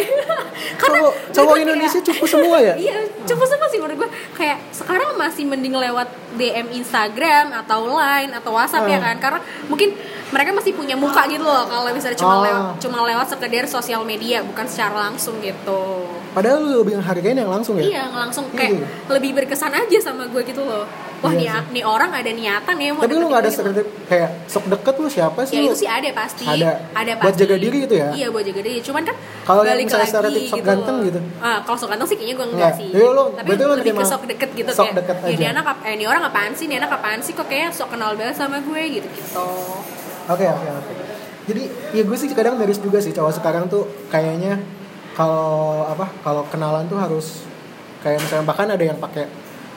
cowok 0.81 1.11
cowok 1.31 1.49
kayak- 1.51 1.63
Indonesia 1.65 1.99
cukup 2.07 2.25
semua 2.25 2.57
ya 2.59 2.73
Iya, 2.75 2.97
cukup 3.25 3.45
sama 3.45 3.65
sih 3.65 3.77
menurut 3.77 3.97
gue. 3.97 4.09
Kayak 4.33 4.57
sekarang 4.69 5.15
masih 5.15 5.43
mending 5.43 5.73
lewat 5.73 6.07
DM 6.33 6.67
Instagram 6.73 7.51
atau 7.55 7.89
Line 7.89 8.31
atau 8.31 8.51
WhatsApp 8.51 8.85
ya 8.85 8.97
Ah. 8.97 9.03
kan? 9.03 9.15
Karena 9.17 9.39
mungkin 9.65 9.89
mereka 10.29 10.49
masih 10.51 10.71
punya 10.71 10.95
muka 10.95 11.25
gitu 11.25 11.41
loh 11.41 11.65
kalau 11.65 11.89
misalnya 11.89 12.15
cuma 12.15 12.35
Oh. 12.35 12.41
lewat 12.41 12.63
cuma 12.79 12.97
lewat 13.01 13.27
sekedar 13.27 13.65
sosial 13.65 14.03
media 14.03 14.39
bukan 14.41 14.63
secara 14.63 15.09
langsung 15.09 15.39
gitu. 15.39 16.07
Padahal 16.31 16.57
lo 16.59 16.81
lebih 16.81 16.95
ngehargain 16.95 17.35
yang 17.35 17.49
langsung 17.49 17.75
ya 17.75 17.83
Iya, 17.83 18.03
langsung 18.09 18.45
kayak 18.49 18.71
Iya. 18.73 18.87
lebih 19.09 19.31
berkesan 19.33 19.71
aja 19.71 19.97
sama 20.01 20.23
gue 20.25 20.41
gitu 20.41 20.61
loh. 20.61 20.87
Wah, 21.21 21.29
Iya 21.29 21.61
nih, 21.63 21.77
nih 21.77 21.83
orang 21.85 22.09
ada 22.09 22.31
niatan 22.31 22.75
ya 22.75 22.89
mau 22.89 22.99
tapi 22.99 23.13
lu 23.13 23.29
nggak 23.29 23.39
ada 23.39 23.45
gitu. 23.45 23.61
sekretip 23.61 23.87
kayak 24.07 24.29
sok 24.47 24.65
deket 24.67 24.95
lu 24.95 25.07
siapa 25.07 25.39
sih 25.43 25.53
Ya 25.53 25.61
lu? 25.61 25.67
itu 25.67 25.77
sih 25.77 25.89
ada 25.91 26.09
pasti. 26.11 26.43
Ada. 26.43 26.71
Ada 26.91 27.11
Buat 27.13 27.25
pasti. 27.27 27.41
jaga 27.41 27.55
diri 27.57 27.77
gitu 27.79 27.95
ya? 27.95 28.09
Iya 28.11 28.27
buat 28.27 28.41
jaga 28.41 28.61
diri. 28.63 28.79
Cuman 28.81 29.01
kan 29.03 29.15
Kalau 29.43 29.61
yang 29.61 29.69
balik 29.71 29.85
misalnya 29.85 30.01
lagi 30.01 30.13
stereotip 30.17 30.49
sok 30.49 30.61
ganteng 30.65 30.95
loh. 30.95 31.05
gitu? 31.05 31.19
Ah, 31.37 31.57
kalau 31.61 31.77
sok 31.77 31.89
ganteng 31.89 32.07
sih 32.07 32.17
kayaknya 32.17 32.35
gue 32.35 32.47
enggak 32.47 32.57
Enggak. 32.65 32.79
sih. 32.79 32.89
Iya, 32.91 33.07
lu- 33.07 33.31
Tapi 33.31 33.49
lu 33.53 33.65
lebih 33.71 33.91
ke 33.93 34.03
sok 34.03 34.21
deket 34.25 34.49
gitu 34.51 34.69
sok 34.71 34.83
kayak. 34.83 34.95
deket 34.97 35.15
Ya, 35.15 35.21
aja. 35.23 35.35
ini 35.35 35.45
anak 35.47 35.65
eh, 35.79 35.93
ini 35.93 36.05
orang 36.05 36.23
apaan 36.23 36.51
sih? 36.51 36.65
Ini 36.65 36.75
anak 36.79 36.91
apaan 36.91 37.19
sih? 37.19 37.33
Kok 37.33 37.47
kayak 37.47 37.69
sok 37.69 37.89
kenal 37.91 38.11
banget 38.15 38.35
sama 38.35 38.57
gue 38.59 38.81
gitu 38.91 39.07
gitu. 39.07 39.45
Oke 40.25 40.45
oke 40.47 40.67
oke. 40.73 40.93
Jadi 41.43 41.61
ya 41.91 42.01
gue 42.01 42.17
sih 42.17 42.27
kadang 42.31 42.55
miris 42.55 42.77
juga 42.77 42.97
sih 42.97 43.11
cowok 43.11 43.33
sekarang 43.35 43.65
tuh 43.67 43.83
kayaknya 44.07 44.57
kalau 45.15 45.85
apa? 45.87 46.07
Kalau 46.23 46.43
kenalan 46.47 46.87
tuh 46.87 46.99
harus 46.99 47.43
kayak 48.01 48.21
misalnya 48.23 48.45
bahkan 48.47 48.67
ada 48.71 48.83
yang 48.83 48.97
pakai 48.97 49.27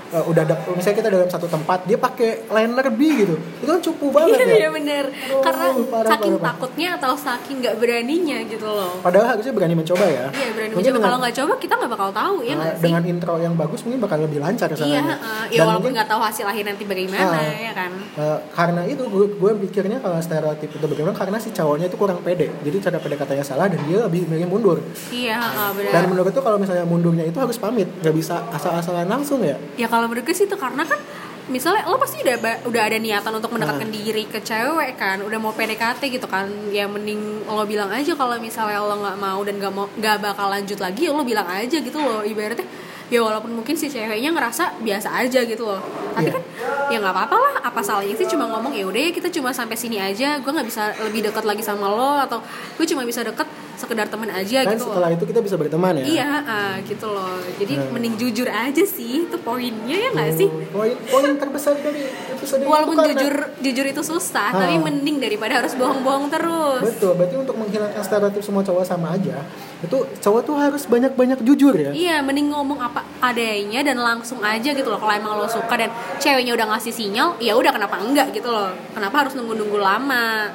eh, 0.07 0.25
udah 0.25 0.43
ada 0.43 0.55
misalnya 0.69 0.97
kita 0.97 1.09
dalam 1.11 1.27
satu 1.27 1.47
tempat 1.47 1.79
dia 1.85 1.97
pakai 1.97 2.29
liner 2.47 2.89
B 2.91 3.01
gitu 3.17 3.35
itu 3.35 3.69
kan 3.69 3.81
cupu 3.81 4.07
banget 4.11 4.37
Iya 4.37 4.45
ya. 4.45 4.57
iya 4.59 4.71
bener. 4.71 5.05
Aduh, 5.07 5.41
Karena 5.41 5.65
parah, 5.65 5.75
saking 5.75 5.87
parah, 5.87 6.11
parah. 6.35 6.41
takutnya 6.51 6.89
atau 6.95 7.13
saking 7.15 7.57
nggak 7.61 7.75
beraninya 7.77 8.39
gitu 8.45 8.67
loh. 8.67 8.93
Padahal 8.99 9.27
harusnya 9.31 9.53
berani 9.53 9.75
mencoba 9.75 10.05
ya. 10.05 10.27
Iya 10.29 10.49
berani 10.51 10.73
Mungkin 10.73 10.83
mencoba. 10.85 10.95
dengan- 10.95 11.05
Kalau 11.05 11.19
nggak 11.21 11.35
coba 11.37 11.53
kita 11.57 11.75
nggak 11.77 11.93
bakal 11.93 12.11
tahu 12.11 12.35
ya 12.41 12.47
eh, 12.47 12.55
nggak 12.55 12.73
sih? 12.73 12.83
dengan 12.83 13.03
intro 13.07 13.35
yang 13.37 13.55
bagus 13.55 13.81
mungkin 13.83 14.01
bakal 14.01 14.19
lebih 14.21 14.39
lancar 14.39 14.67
Iya, 14.67 14.75
ke 14.75 14.81
sananya. 14.81 15.17
eh, 15.17 15.45
ya 15.47 15.57
Dan 15.57 15.67
walaupun 15.67 15.91
nggak 15.93 16.09
tahu 16.09 16.21
hasil 16.23 16.45
akhir 16.45 16.65
nanti 16.67 16.85
bagaimana 16.85 17.37
Ah. 17.37 17.55
ya 17.55 17.73
kan. 17.73 17.91
Eh, 18.15 18.39
karena 18.51 18.83
itu 18.85 19.03
gue, 19.05 19.27
gue 19.33 19.51
pikirnya 19.65 19.99
kalau 19.99 20.19
stereotip 20.19 20.71
itu 20.71 20.85
bagaimana 20.85 21.15
karena 21.15 21.37
si 21.37 21.51
cowoknya 21.51 21.87
itu 21.87 21.97
kurang 21.97 22.21
pede 22.21 22.51
jadi 22.61 22.77
cara 22.81 22.99
PDKT-nya 22.99 23.45
salah 23.45 23.67
dan 23.67 23.81
dia 23.83 24.03
lebih 24.03 24.25
milih 24.25 24.47
mundur 24.47 24.79
Iya 25.09 25.39
eh, 25.39 25.71
benar. 25.73 25.93
dan 25.93 26.03
menurut 26.07 26.31
tuh 26.31 26.41
kalau 26.41 26.57
misalnya 26.57 26.85
mundurnya 26.85 27.25
itu 27.25 27.37
harus 27.37 27.57
pamit 27.57 27.89
nggak 27.97 28.13
bisa 28.13 28.35
asal-asalan 28.51 29.07
langsung 29.07 29.41
ya 29.41 29.57
Ya 29.75 29.87
kalau 29.87 30.04
menurut 30.07 30.25
gue 30.25 30.35
sih 30.35 30.45
itu 30.45 30.57
karena 30.57 30.83
kan 30.83 30.99
misalnya 31.45 31.85
lo 31.85 32.01
pasti 32.01 32.25
udah 32.25 32.41
udah 32.65 32.83
ada 32.89 32.97
niatan 32.97 33.29
untuk 33.37 33.53
mendekatkan 33.53 33.85
Nah. 33.85 33.93
diri 33.93 34.25
ke 34.25 34.41
cewek 34.41 34.97
kan, 34.97 35.21
udah 35.21 35.37
mau 35.37 35.53
PDKT 35.53 36.01
gitu 36.09 36.25
kan, 36.25 36.49
ya 36.73 36.89
mending 36.89 37.45
lo 37.45 37.69
bilang 37.69 37.93
aja 37.93 38.17
kalau 38.17 38.41
misalnya 38.41 38.81
lo 38.81 38.97
nggak 38.97 39.19
mau 39.21 39.41
dan 39.45 39.61
nggak 39.61 39.73
mau 39.73 39.85
nggak 39.93 40.17
bakal 40.25 40.49
lanjut 40.49 40.81
lagi, 40.81 41.05
ya 41.05 41.13
lo 41.13 41.21
bilang 41.21 41.45
aja 41.45 41.77
gitu 41.77 41.99
loh, 42.01 42.25
ibaratnya 42.25 42.65
ya 43.13 43.21
walaupun 43.21 43.53
mungkin 43.53 43.77
si 43.77 43.93
ceweknya 43.93 44.33
ngerasa 44.33 44.81
biasa 44.81 45.13
aja 45.21 45.45
gitu 45.45 45.69
loh, 45.69 45.85
tapi 46.17 46.33
Iya. 46.33 46.41
kan 46.41 46.43
ya 46.89 46.97
nggak 47.05 47.13
apa-apa 47.13 47.37
lah, 47.37 47.55
apa 47.61 47.81
salahnya 47.85 48.17
sih 48.17 48.25
cuma 48.25 48.49
ngomong 48.49 48.73
ya 48.73 48.89
udah 48.89 49.01
ya 49.05 49.13
kita 49.13 49.29
cuma 49.29 49.53
sampai 49.53 49.77
sini 49.77 50.01
aja, 50.01 50.41
gue 50.41 50.49
nggak 50.49 50.65
bisa 50.65 50.97
lebih 51.05 51.29
dekat 51.29 51.45
lagi 51.45 51.61
sama 51.61 51.93
lo 51.93 52.25
atau 52.25 52.41
gue 52.81 52.87
cuma 52.89 53.05
bisa 53.05 53.21
deket 53.21 53.45
sekedar 53.77 54.07
temen 54.07 54.27
aja 54.27 54.63
kan 54.63 54.73
gitu 54.73 54.83
loh. 54.83 54.93
setelah 54.93 55.11
itu 55.11 55.25
kita 55.25 55.41
bisa 55.41 55.55
berteman 55.55 55.93
ya 55.97 56.05
Iya, 56.07 56.29
ah, 56.43 56.75
gitu 56.81 57.07
loh. 57.07 57.35
Jadi 57.55 57.75
Nah. 57.77 57.91
mending 57.91 58.15
jujur 58.17 58.47
aja 58.47 58.83
sih, 58.83 59.25
itu 59.25 59.37
poinnya 59.39 59.97
ya 59.97 60.09
nggak 60.11 60.31
sih? 60.33 60.49
poin 60.69 60.95
poin 61.05 61.35
terbesar 61.35 61.75
dari 61.77 62.03
episode 62.31 62.63
Walaupun 62.63 62.93
tuh 62.93 63.03
karena- 63.05 63.15
jujur 63.17 63.35
jujur 63.61 63.87
itu 63.87 64.03
susah, 64.03 64.49
Ah. 64.49 64.61
tapi 64.61 64.77
mending 64.77 65.17
daripada 65.19 65.59
harus 65.59 65.75
bohong-bohong 65.75 66.29
terus. 66.29 66.81
betul 66.85 67.13
berarti 67.15 67.37
untuk 67.37 67.57
menghilangkan 67.57 68.01
stereotip 68.01 68.41
semua 68.41 68.63
cowok 68.63 68.85
sama 68.85 69.11
aja 69.11 69.43
itu 69.81 69.97
cowok 70.19 70.41
tuh 70.43 70.57
harus 70.57 70.83
banyak-banyak 70.85 71.39
jujur 71.43 71.75
ya 71.75 71.91
Iya, 71.91 72.17
mending 72.21 72.49
ngomong 72.49 72.79
apa 72.79 73.03
adanya 73.21 73.81
dan 73.81 73.99
langsung 73.99 74.41
aja 74.41 74.71
gitu 74.71 74.87
loh. 74.87 74.97
Kalau 74.97 75.13
emang 75.13 75.37
lo 75.37 75.47
suka 75.47 75.75
dan 75.75 75.91
ceweknya 76.17 76.53
udah 76.53 76.67
ngasih 76.71 76.91
sinyal, 76.91 77.37
ya 77.39 77.53
udah 77.53 77.69
kenapa 77.71 77.99
enggak 77.99 78.31
gitu 78.31 78.47
loh. 78.47 78.73
Kenapa 78.91 79.17
harus 79.21 79.35
nunggu-nunggu 79.35 79.77
lama? 79.77 80.49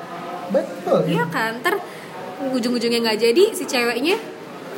betul 0.50 1.06
Iya 1.06 1.26
kan? 1.28 1.62
Ter 1.62 1.78
ujung-ujungnya 2.50 3.00
nggak 3.02 3.20
jadi 3.20 3.44
si 3.52 3.64
ceweknya 3.64 4.16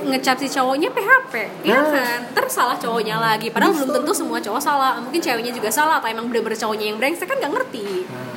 ngecap 0.02 0.34
si 0.36 0.50
cowoknya 0.50 0.89
PHP, 0.89 1.34
iya 1.62 1.78
Nah. 1.78 1.93
kan? 1.93 2.21
Ter 2.34 2.45
salah 2.50 2.74
cowoknya 2.74 3.21
lagi. 3.21 3.54
Padahal 3.54 3.69
belum 3.71 3.86
Justru. 3.86 3.97
tentu 4.02 4.12
semua 4.17 4.41
cowok 4.41 4.58
salah. 4.60 4.97
Mungkin 4.97 5.21
ceweknya 5.21 5.54
juga 5.54 5.69
salah 5.69 6.02
atau 6.02 6.10
emang 6.10 6.26
bener-bener 6.26 6.58
cowoknya 6.58 6.89
yang 6.89 6.97
brengsek 6.97 7.26
kan 7.26 7.38
nggak 7.38 7.54
ngerti. 7.54 7.86
Nah, 8.10 8.30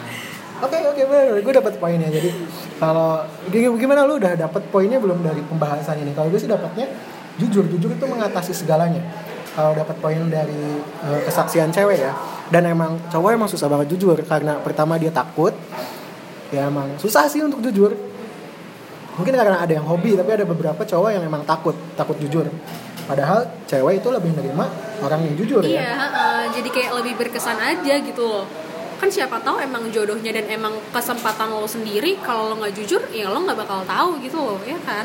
Oke 0.60 0.76
oke 0.78 1.02
bener, 1.02 1.40
gue 1.40 1.54
dapat 1.54 1.74
poinnya. 1.76 2.06
Jadi 2.06 2.30
kalau 2.78 3.20
gi- 3.48 3.74
gimana 3.74 4.04
lu 4.04 4.16
udah 4.16 4.38
dapat 4.38 4.62
poinnya 4.68 4.96
belum 4.96 5.20
dari 5.20 5.40
pembahasan 5.42 5.98
ini? 5.98 6.12
Kalau 6.12 6.28
gue 6.28 6.36
sih 6.36 6.46
dapatnya 6.46 6.84
jujur, 7.36 7.64
jujur 7.66 7.90
itu 7.90 8.04
mengatasi 8.04 8.52
segalanya. 8.54 9.00
Kalau 9.50 9.72
dapat 9.72 9.96
poin 9.98 10.20
dari 10.26 10.54
eh, 11.02 11.20
kesaksian 11.24 11.68
cewek 11.68 11.98
ya, 11.98 12.12
dan 12.48 12.64
emang 12.66 12.96
cowok 13.08 13.30
emang 13.34 13.48
susah 13.48 13.66
banget 13.66 13.88
jujur 13.90 14.20
karena 14.20 14.56
pertama 14.58 14.94
dia 14.94 15.10
takut, 15.10 15.52
ya 16.48 16.66
emang 16.66 16.92
susah 16.96 17.24
sih 17.24 17.40
untuk 17.40 17.58
jujur. 17.60 17.92
Mungkin 19.14 19.30
karena 19.30 19.62
ada 19.62 19.70
yang 19.70 19.86
hobi, 19.86 20.18
tapi 20.18 20.30
ada 20.34 20.42
beberapa 20.42 20.82
cowok 20.82 21.10
yang 21.14 21.22
emang 21.22 21.46
takut, 21.46 21.74
takut 21.94 22.18
jujur. 22.18 22.50
Padahal 23.04 23.46
cewek 23.68 24.00
itu 24.00 24.08
lebih 24.10 24.32
nerima 24.32 24.64
orang 24.98 25.20
yang 25.28 25.34
jujur 25.36 25.60
Iya, 25.60 25.76
ya. 25.76 25.92
heeh. 25.92 26.40
jadi 26.56 26.68
kayak 26.72 26.92
lebih 27.04 27.14
berkesan 27.20 27.60
aja 27.60 27.94
gitu 28.00 28.24
loh. 28.24 28.48
Kan 28.96 29.12
siapa 29.12 29.38
tahu 29.38 29.60
emang 29.60 29.92
jodohnya 29.92 30.32
dan 30.32 30.48
emang 30.48 30.72
kesempatan 30.88 31.52
lo 31.52 31.68
sendiri 31.68 32.16
kalau 32.24 32.48
lo 32.48 32.54
nggak 32.58 32.74
jujur 32.74 33.04
ya 33.12 33.28
lo 33.28 33.44
nggak 33.44 33.58
bakal 33.60 33.84
tahu 33.84 34.16
gitu 34.18 34.40
loh, 34.40 34.58
ya 34.64 34.80
kan? 34.82 35.04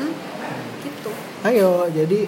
Gitu. 0.80 1.10
Ayo, 1.44 1.84
jadi 1.92 2.24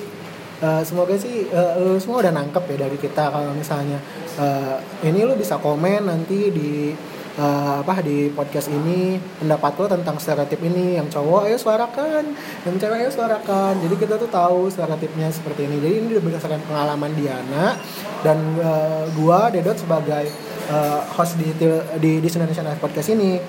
eh, 0.60 0.82
semoga 0.84 1.16
sih 1.16 1.48
eh, 1.48 1.72
lu 1.80 1.96
semua 1.96 2.20
udah 2.20 2.32
nangkep 2.36 2.64
ya 2.68 2.76
dari 2.76 2.98
kita 3.00 3.32
kalau 3.32 3.56
misalnya 3.56 3.96
eh, 4.36 4.76
ini 5.02 5.24
lu 5.24 5.32
bisa 5.34 5.56
komen 5.56 6.04
nanti 6.04 6.52
di 6.52 6.92
eh, 7.38 7.74
apa 7.80 8.04
di 8.04 8.28
podcast 8.32 8.68
ini 8.68 9.16
pendapat 9.40 9.72
lo 9.78 9.86
tentang 9.88 10.16
stereotip 10.20 10.60
ini. 10.60 10.98
Yang 11.00 11.18
cowok 11.18 11.48
ayo 11.48 11.56
suarakan. 11.56 12.24
Yang 12.68 12.76
cewek 12.82 12.96
ayo 13.04 13.10
suarakan. 13.12 13.72
Jadi 13.80 13.94
kita 13.96 14.14
tuh 14.20 14.30
tahu 14.30 14.68
stereotipnya 14.68 15.28
seperti 15.32 15.68
ini. 15.68 15.76
Jadi 15.80 15.94
ini 16.02 16.12
berdasarkan 16.20 16.60
pengalaman 16.68 17.12
Diana 17.16 17.76
dan 18.20 18.38
eh, 18.58 19.04
gua 19.16 19.48
Dedot 19.52 19.76
sebagai 19.76 20.28
eh, 20.68 21.00
host 21.16 21.40
di 21.40 21.48
di 22.00 22.10
di 22.20 22.28
Indonesia 22.28 22.76
podcast 22.76 23.08
ini. 23.12 23.40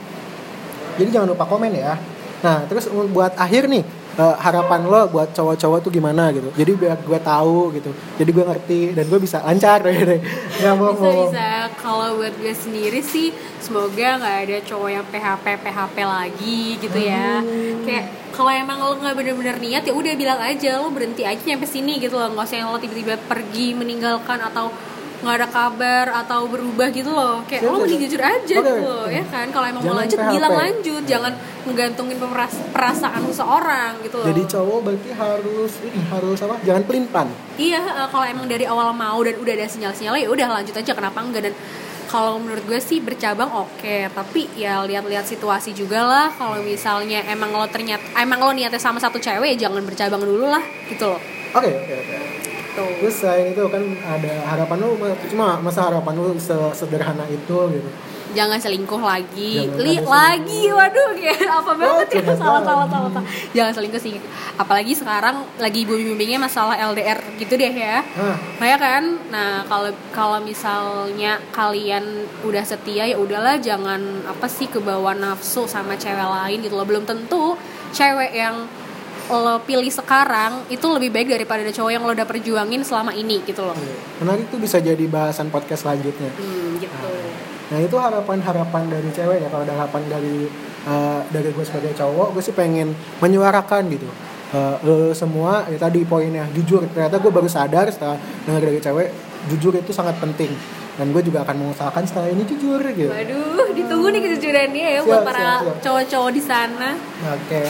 Jadi 1.00 1.10
jangan 1.10 1.34
lupa 1.34 1.50
komen 1.50 1.74
ya. 1.74 1.98
Nah, 2.44 2.68
terus 2.68 2.92
buat 2.92 3.40
akhir 3.40 3.72
nih, 3.72 3.84
eh, 4.20 4.36
harapan 4.42 4.82
lo 4.86 5.10
buat 5.10 5.34
cowok-cowok 5.34 5.80
tuh 5.84 5.92
gimana 5.94 6.30
gitu. 6.34 6.50
Jadi 6.54 6.72
biar 6.78 6.98
gue 7.02 7.20
tahu 7.22 7.74
gitu. 7.78 7.92
Jadi 8.20 8.30
gue 8.30 8.46
ngerti 8.46 8.80
dan 8.94 9.06
gue 9.10 9.20
bisa 9.20 9.42
lancar 9.42 9.82
deh. 9.84 9.98
deh. 10.10 10.20
Nggak 10.62 10.74
mau 10.78 10.94
bisa 10.94 11.10
bisa 11.30 11.48
kalau 11.84 12.16
buat 12.16 12.34
gue 12.40 12.54
sendiri 12.56 13.04
sih 13.04 13.36
semoga 13.60 14.20
nggak 14.20 14.38
ada 14.48 14.58
cowok 14.64 14.90
yang 14.92 15.06
PHP 15.08 15.46
PHP 15.64 15.98
lagi 16.04 16.62
gitu 16.80 17.00
ya 17.00 17.44
kayak 17.84 18.06
kalau 18.34 18.50
emang 18.50 18.80
lo 18.82 18.96
nggak 18.98 19.16
bener-bener 19.16 19.58
niat 19.60 19.84
ya 19.84 19.94
udah 19.94 20.14
bilang 20.16 20.40
aja 20.40 20.80
lo 20.80 20.90
berhenti 20.90 21.28
aja 21.28 21.40
nyampe 21.44 21.68
sini 21.68 22.00
gitu 22.00 22.16
loh 22.16 22.32
nggak 22.34 22.48
usah 22.48 22.58
yang 22.60 22.70
lo 22.72 22.80
tiba-tiba 22.80 23.16
pergi 23.28 23.76
meninggalkan 23.76 24.40
atau 24.42 24.72
nggak 25.24 25.36
ada 25.40 25.48
kabar 25.48 26.06
atau 26.24 26.46
berubah 26.52 26.88
gitu 26.92 27.10
loh 27.10 27.40
kayak 27.48 27.64
Siap, 27.64 27.72
lo 27.72 27.76
siap, 27.80 27.84
mending 27.88 28.02
jujur 28.04 28.22
aja 28.22 28.56
Oke. 28.60 28.68
gitu 28.68 28.84
loh 28.84 29.06
ya 29.08 29.24
kan 29.32 29.48
kalau 29.56 29.66
emang 29.72 29.82
mau 29.82 29.88
Jangan 29.96 30.02
lanjut 30.04 30.20
PHP. 30.20 30.32
bilang 30.36 30.54
lanjut 30.54 31.04
jangan 31.08 31.34
menggantungin 31.64 32.18
perasaan 32.76 33.22
seseorang 33.32 33.92
gitu 34.04 34.16
loh 34.20 34.28
Jadi 34.28 34.42
cowok 34.52 34.80
berarti 34.84 35.10
harus 35.16 35.72
ini 35.80 36.00
harus 36.12 36.38
apa? 36.44 36.56
Jangan 36.68 36.84
pelintan. 36.84 37.28
Iya, 37.56 37.80
eh, 37.80 38.08
kalau 38.12 38.26
emang 38.28 38.46
dari 38.52 38.68
awal 38.68 38.92
mau 38.92 39.20
dan 39.24 39.40
udah 39.40 39.54
ada 39.56 39.66
sinyal-sinyalnya 39.66 40.28
ya 40.28 40.30
udah 40.30 40.48
lanjut 40.60 40.76
aja 40.76 40.92
kenapa 40.92 41.24
enggak 41.24 41.48
dan 41.48 41.56
kalau 42.12 42.38
menurut 42.38 42.62
gue 42.70 42.78
sih 42.78 43.02
bercabang 43.02 43.50
oke, 43.50 43.96
tapi 44.14 44.46
ya 44.54 44.86
lihat-lihat 44.86 45.26
situasi 45.26 45.74
juga 45.74 46.06
lah. 46.06 46.30
Kalau 46.30 46.62
misalnya 46.62 47.26
emang 47.26 47.50
lo 47.50 47.66
ternyata 47.66 48.06
emang 48.22 48.38
lo 48.38 48.54
niatnya 48.54 48.78
sama 48.78 49.02
satu 49.02 49.18
cewek 49.18 49.58
ya 49.58 49.66
jangan 49.66 49.82
bercabang 49.82 50.22
dulu 50.22 50.46
lah 50.46 50.62
gitu 50.86 51.10
loh. 51.10 51.18
Oke, 51.58 51.74
oke, 51.74 51.94
oke. 51.96 52.14
Tuh. 52.14 52.53
Terus 52.74 53.16
selain 53.22 53.54
itu 53.54 53.64
kan 53.70 53.84
ada 54.02 54.34
harapan 54.50 54.78
lu 54.82 54.98
cuma 55.30 55.62
masa 55.62 55.94
harapan 55.94 56.14
lu 56.18 56.34
sederhana 56.74 57.26
itu 57.30 57.58
gitu. 57.70 57.90
Jangan 58.34 58.58
selingkuh 58.58 58.98
lagi, 58.98 59.70
Jangan 59.70 59.86
li 59.86 59.94
ada 60.02 60.10
lagi, 60.10 60.62
waduh 60.74 61.14
kayak 61.14 61.54
apa 61.62 61.72
banget 61.78 62.08
ya? 62.10 62.14
curhat 62.18 62.38
salah 62.42 62.62
salah 62.66 62.88
salah 62.90 63.10
salah. 63.14 63.26
Jangan 63.54 63.72
selingkuh 63.78 64.02
sih, 64.02 64.18
apalagi 64.58 64.98
sekarang 64.98 65.46
lagi 65.62 65.86
booming-boomingnya 65.86 66.42
masalah 66.42 66.74
LDR 66.74 67.22
gitu 67.38 67.54
deh 67.54 67.70
ya. 67.70 68.02
Nah, 68.02 68.34
Kayak 68.58 68.80
kan, 68.82 69.04
nah 69.30 69.62
kalau 69.70 69.94
kalau 70.10 70.42
misalnya 70.42 71.38
kalian 71.54 72.26
udah 72.42 72.66
setia 72.66 73.06
ya 73.06 73.22
udahlah 73.22 73.62
jangan 73.62 74.02
apa 74.26 74.50
sih 74.50 74.66
kebawa 74.66 75.14
nafsu 75.14 75.70
sama 75.70 75.94
cewek 75.94 76.26
lain 76.26 76.58
gitu 76.66 76.74
loh. 76.74 76.90
Belum 76.90 77.06
tentu 77.06 77.54
cewek 77.94 78.34
yang 78.34 78.66
lo 79.32 79.56
pilih 79.64 79.88
sekarang 79.88 80.68
itu 80.68 80.84
lebih 80.92 81.10
baik 81.14 81.32
daripada 81.32 81.64
cowok 81.64 81.92
yang 81.92 82.04
lo 82.04 82.12
udah 82.12 82.28
perjuangin 82.28 82.84
selama 82.84 83.16
ini 83.16 83.40
gitu 83.48 83.64
loh. 83.64 83.76
Menarik 84.20 84.52
tuh 84.52 84.60
bisa 84.60 84.84
jadi 84.84 85.04
bahasan 85.08 85.48
podcast 85.48 85.88
selanjutnya. 85.88 86.32
Hmm, 86.36 86.76
gitu. 86.80 87.12
Nah 87.72 87.80
itu 87.80 87.96
harapan-harapan 87.96 88.84
dari 88.92 89.10
cewek 89.16 89.38
ya 89.44 89.48
kalau 89.48 89.64
ada 89.64 89.76
harapan 89.80 90.02
dari 90.12 90.52
eh, 90.84 91.22
dari 91.32 91.50
gue 91.56 91.66
sebagai 91.66 91.96
cowok 91.96 92.36
gue 92.36 92.44
sih 92.44 92.56
pengen 92.56 92.92
menyuarakan 93.24 93.88
gitu. 93.96 94.08
Eh, 94.54 94.76
lo 94.84 95.16
semua 95.16 95.66
ya 95.72 95.80
tadi 95.80 96.04
poinnya 96.04 96.44
jujur. 96.52 96.84
Ternyata 96.92 97.24
gue 97.24 97.32
baru 97.32 97.48
sadar 97.48 97.88
setelah 97.90 98.20
dengar 98.44 98.62
dari 98.62 98.80
cewek 98.84 99.08
jujur 99.56 99.72
itu 99.80 99.96
sangat 99.96 100.20
penting. 100.20 100.52
Dan 100.94 101.10
gue 101.10 101.26
juga 101.26 101.42
akan 101.42 101.58
mengusahakan 101.58 102.06
setelah 102.06 102.30
ini 102.30 102.44
jujur 102.46 102.78
gitu. 102.94 103.10
Waduh 103.10 103.74
ditunggu 103.74 104.08
nih 104.14 104.22
kejujurannya 104.30 104.88
ya 104.94 105.02
Siap, 105.02 105.10
buat 105.10 105.22
para 105.26 105.48
cowok-cowok 105.82 106.32
di 106.32 106.42
sana. 106.42 106.90
Oke, 107.34 107.62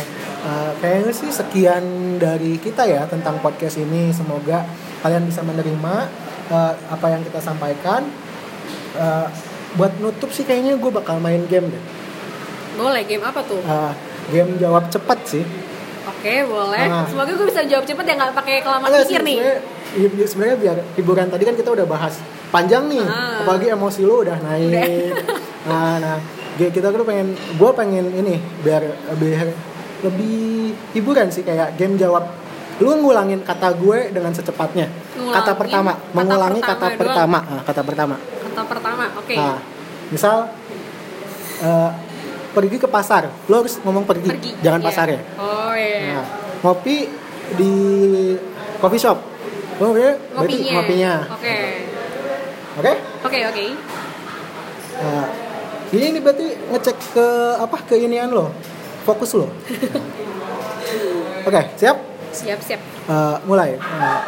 Eh, 0.44 0.72
kayaknya 0.78 1.12
sih 1.12 1.30
sekian 1.30 1.84
dari 2.18 2.58
kita 2.58 2.84
ya 2.84 3.06
tentang 3.06 3.40
podcast 3.40 3.78
ini. 3.78 4.12
Semoga 4.12 4.68
kalian 5.00 5.24
bisa 5.24 5.40
menerima 5.40 5.96
eh, 6.46 6.74
apa 6.86 7.08
yang 7.08 7.22
kita 7.22 7.40
sampaikan. 7.40 8.04
Eh, 8.94 9.28
buat 9.74 9.96
nutup 9.98 10.30
sih 10.30 10.44
kayaknya 10.44 10.76
gue 10.76 10.92
bakal 10.92 11.18
main 11.18 11.42
game 11.44 11.68
deh. 11.68 11.84
boleh 12.74 13.02
game 13.04 13.22
apa 13.22 13.38
tuh 13.40 13.58
Eh, 13.60 13.92
game 14.30 14.58
jawab 14.58 14.86
cepat 14.88 15.20
sih. 15.24 15.46
oke 16.04 16.34
boleh 16.44 16.82
Ah. 16.84 17.06
semoga 17.06 17.32
gue 17.32 17.48
bisa 17.48 17.62
jawab 17.64 17.86
cepet 17.86 18.02
ya 18.04 18.14
nggak 18.16 18.34
pakai 18.34 18.56
kelamaan 18.60 18.90
pikir 19.00 19.22
nih 19.22 19.38
sebenarnya- 19.38 20.28
sebenarnya 20.28 20.58
biar 20.58 20.78
hiburan 20.94 21.28
tadi 21.28 21.44
kan 21.44 21.54
kita 21.54 21.70
udah 21.70 21.86
bahas 21.86 22.18
panjang 22.50 22.86
nih, 22.88 23.02
Ah. 23.02 23.42
apalagi 23.42 23.70
emosi 23.70 24.02
lu 24.02 24.22
udah 24.22 24.38
naik. 24.40 25.14
Nah, 25.64 25.96
nah, 25.98 26.18
G- 26.54 26.70
kita 26.70 26.90
tuh 26.90 27.02
pengen, 27.02 27.34
gue 27.34 27.72
pengen 27.74 28.06
ini 28.12 28.36
biar 28.60 28.84
biar 29.16 29.48
lebih 30.04 30.36
hiburan 30.92 31.28
sih 31.28 31.42
kayak 31.42 31.74
game 31.74 31.96
jawab. 31.96 32.28
Lu 32.78 32.92
ngulangin 32.96 33.40
kata 33.42 33.72
gue 33.74 34.12
dengan 34.12 34.30
secepatnya. 34.30 34.90
Ngulangin 35.14 35.34
kata 35.34 35.52
pertama, 35.54 35.92
kata 35.94 36.12
mengulangi 36.12 36.60
pertama 36.60 36.74
kata 36.74 36.86
doang. 36.86 37.00
pertama, 37.00 37.40
Nah, 37.42 37.62
kata 37.64 37.82
pertama. 37.82 38.16
kata 38.44 38.62
pertama 38.68 39.04
oke 39.16 39.34
Nah, 39.34 39.58
misal 40.10 40.38
eh, 41.60 41.92
pergi 42.52 42.78
ke 42.78 42.86
pasar, 42.86 43.24
lo 43.48 43.56
harus 43.58 43.80
ngomong 43.80 44.04
pergi, 44.04 44.30
pergi 44.30 44.52
jangan 44.60 44.78
Iya. 44.78 44.88
pasar 44.88 45.06
ya. 45.08 45.22
oh 45.38 45.74
iya 45.74 46.02
Nah, 46.14 46.26
ngopi 46.62 46.96
di 47.54 47.72
coffee 48.78 49.00
shop. 49.00 49.18
Oh, 49.76 49.90
ya, 49.94 50.14
berarti 50.32 50.70
ngopinya 50.70 51.14
oke 51.30 51.56
Oke? 52.74 52.94
oke 53.24 53.40
oke 53.44 53.66
Nah, 54.94 55.26
ini 55.90 56.06
nih 56.10 56.22
berarti 56.22 56.48
ngecek 56.70 56.98
ke 57.12 57.28
apa 57.58 57.78
keinian 57.84 58.30
lo, 58.30 58.54
fokus 59.04 59.32
lo. 59.34 59.48
Oke, 61.44 61.62
siap? 61.76 61.98
siap 62.34 62.60
siap 62.60 62.82
Eh, 63.04 63.36
mulai. 63.44 63.76
Eh, 63.76 64.20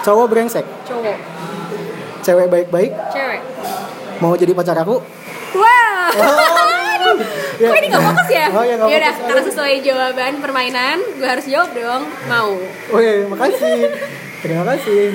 cowok 0.00 0.26
brengsek, 0.30 0.64
cowok 0.86 1.16
cewek 2.20 2.46
baik-baik, 2.46 2.92
cewek 3.10 3.40
mau 4.16 4.32
jadi 4.32 4.52
pacar 4.52 4.76
aku? 4.76 5.02
wah 5.52 6.08
Ya. 7.60 7.68
Kok 7.68 7.76
ini 7.76 7.88
gak 7.92 8.00
fokus 8.02 8.28
ya? 8.32 8.46
Oh, 8.48 8.64
ya, 8.64 8.76
Yaudah, 8.78 9.12
fokus. 9.12 9.26
karena 9.28 9.42
sesuai 9.44 9.74
jawaban 9.84 10.32
permainan, 10.40 10.96
gue 11.12 11.28
harus 11.28 11.44
jawab 11.44 11.68
dong. 11.76 12.08
Mau. 12.24 12.56
Oke, 12.88 13.28
makasih. 13.28 13.84
Terima 14.40 14.64
kasih. 14.64 15.12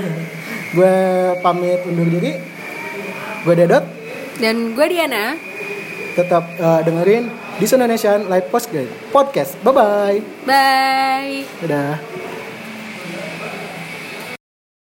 Gue 0.70 0.96
pamit 1.42 1.82
undur 1.82 2.06
diri. 2.06 2.38
Gue 3.42 3.54
Dedot. 3.58 3.82
Dan 4.38 4.78
gue 4.78 4.86
Diana. 4.86 5.34
Tetap 6.14 6.46
eh, 6.54 6.80
dengerin 6.86 7.24
di 7.56 7.66
Indonesian 7.66 8.28
Live 8.28 8.48
Podcast. 8.52 8.92
Podcast. 9.16 9.52
Bye 9.64 9.74
bye. 9.74 10.20
Bye. 10.44 11.48
Dadah. 11.64 12.35